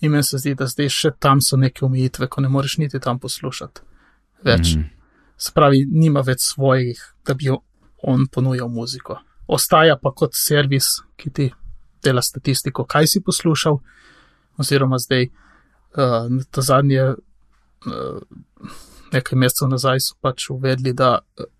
[0.00, 3.00] in meni se zdi, da zdaj še tam so neke omejitve, ko ne moreš niti
[3.00, 3.95] tam poslušati
[4.44, 4.74] več.
[4.74, 4.80] Mm.
[4.80, 4.92] Mhm.
[5.36, 7.50] Se pravi, nima več svojih, da bi
[8.02, 9.18] on ponujal muziko.
[9.46, 11.50] Ostaja pa kot servis, ki ti
[12.04, 13.78] dela statistiko, kaj si poslušal,
[14.56, 18.72] oziroma zdaj, uh, ta zadnje, uh,
[19.12, 21.50] nekaj mesecev nazaj so pač uvedli, da uh,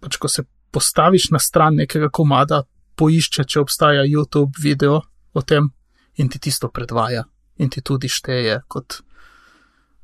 [0.00, 2.64] pač ko se postaviš na stran nekega komada,
[2.96, 5.00] poišče, če obstaja YouTube video
[5.36, 5.70] o tem
[6.16, 7.24] in ti tisto predvaja
[7.60, 9.00] in ti tudi šteje kot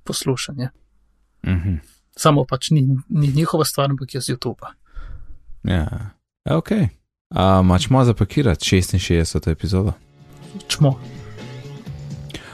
[0.04, 0.70] poslušanje.
[1.46, 1.76] Mhm.
[2.16, 4.66] Samo pač ni, ni njihova stvar, ampak je z YouTube.
[5.64, 6.10] Ja,
[6.44, 6.70] ok.
[7.30, 9.50] A mačmo zapakirati 66.
[9.50, 9.92] epizodo.
[10.68, 10.98] Čmo.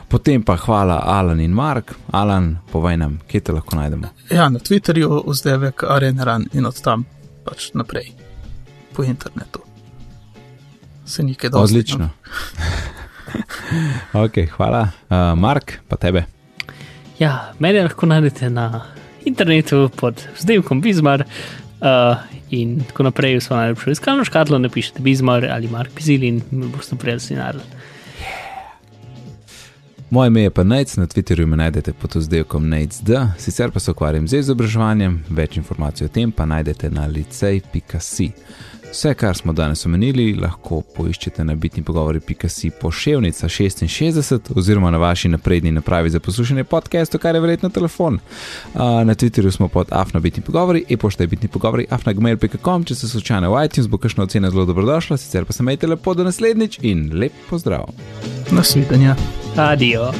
[0.09, 1.94] Potem pa hvala Alan in Mark.
[2.12, 4.09] Alan, povej nam, kje te lahko najdemo.
[4.30, 7.04] Ja, na Twitterju vzdevek Arenaran in od tam
[7.44, 8.12] pač naprej
[8.96, 9.61] po internetu.
[11.04, 11.64] Se nekaj dosti.
[11.64, 12.11] Odlično.
[14.24, 14.88] ok, hvala.
[15.11, 16.24] Uh, Mark, pa tebe.
[17.18, 18.84] Ja, mene lahko najdete na
[19.28, 22.16] internetu pod vzdevkom Bizmar uh,
[22.50, 26.96] in tako naprej v svojo najlepšo iskalno škatlo napišete Bizmar ali Mark Pizil in boste
[26.96, 27.60] prijeli sinar.
[30.10, 33.90] Moje ime je pa Nec, na Twitterju me najdete pod oddelkom NECD, sicer pa se
[33.90, 38.30] ukvarjam z izobraževanjem, več informacij o tem pa najdete na licej.si.
[38.91, 45.28] Vse, kar smo danes omenili, lahko poiščete na bitni pogovori.si poševnica 66 oziroma na vaši
[45.28, 48.18] napredni napravi za poslušanje podcastov, kar je verjetno telefon.
[48.74, 53.53] Na Twitterju smo pod afna bitni pogovori, e-pošta je bitni pogovori afnagmail.com, če ste slučajno
[53.53, 57.11] v iTunes, bo kakšna ocena zelo dobrodošla, sicer pa se majte lepo do naslednjič in
[57.12, 57.93] lep pozdrav.
[58.51, 59.16] Nasvidenja.
[59.57, 60.12] Adijo.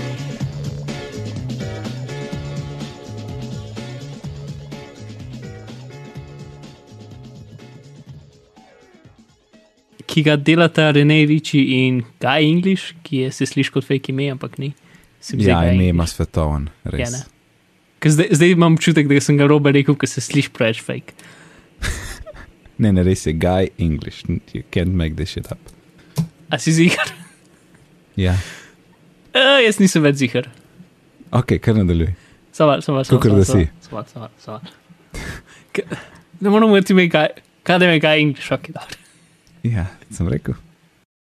[10.09, 14.31] Ki ga delata Rene Riči in Guy English, ki je se sliši kot fake ime,
[14.33, 14.71] ampak ni.
[15.37, 17.19] Ja, ime ima svetoven, Ja, res.
[18.01, 21.13] Ker zdaj, zdaj imam občutek, da sem ga robe rekel, ker se sliši preveč fake.
[22.79, 24.21] Ne, ne, res je Guy English,
[24.55, 25.59] you can't make this shit up.
[26.49, 27.11] A si zigar?
[28.19, 28.35] Ja,
[29.37, 30.47] Uh, jaz nisem več zigar.
[31.31, 32.09] ok, kar nadaljuj.
[32.57, 33.21] Saval, saval, saval.
[33.21, 33.67] Kakor da si.
[33.85, 34.63] Saval, saval, saval.
[36.41, 37.29] Ne moramo imeti ime, kaj,
[37.63, 38.99] kaj da me Guy English, ok, dobro.
[39.63, 40.55] Ja, sem rekel.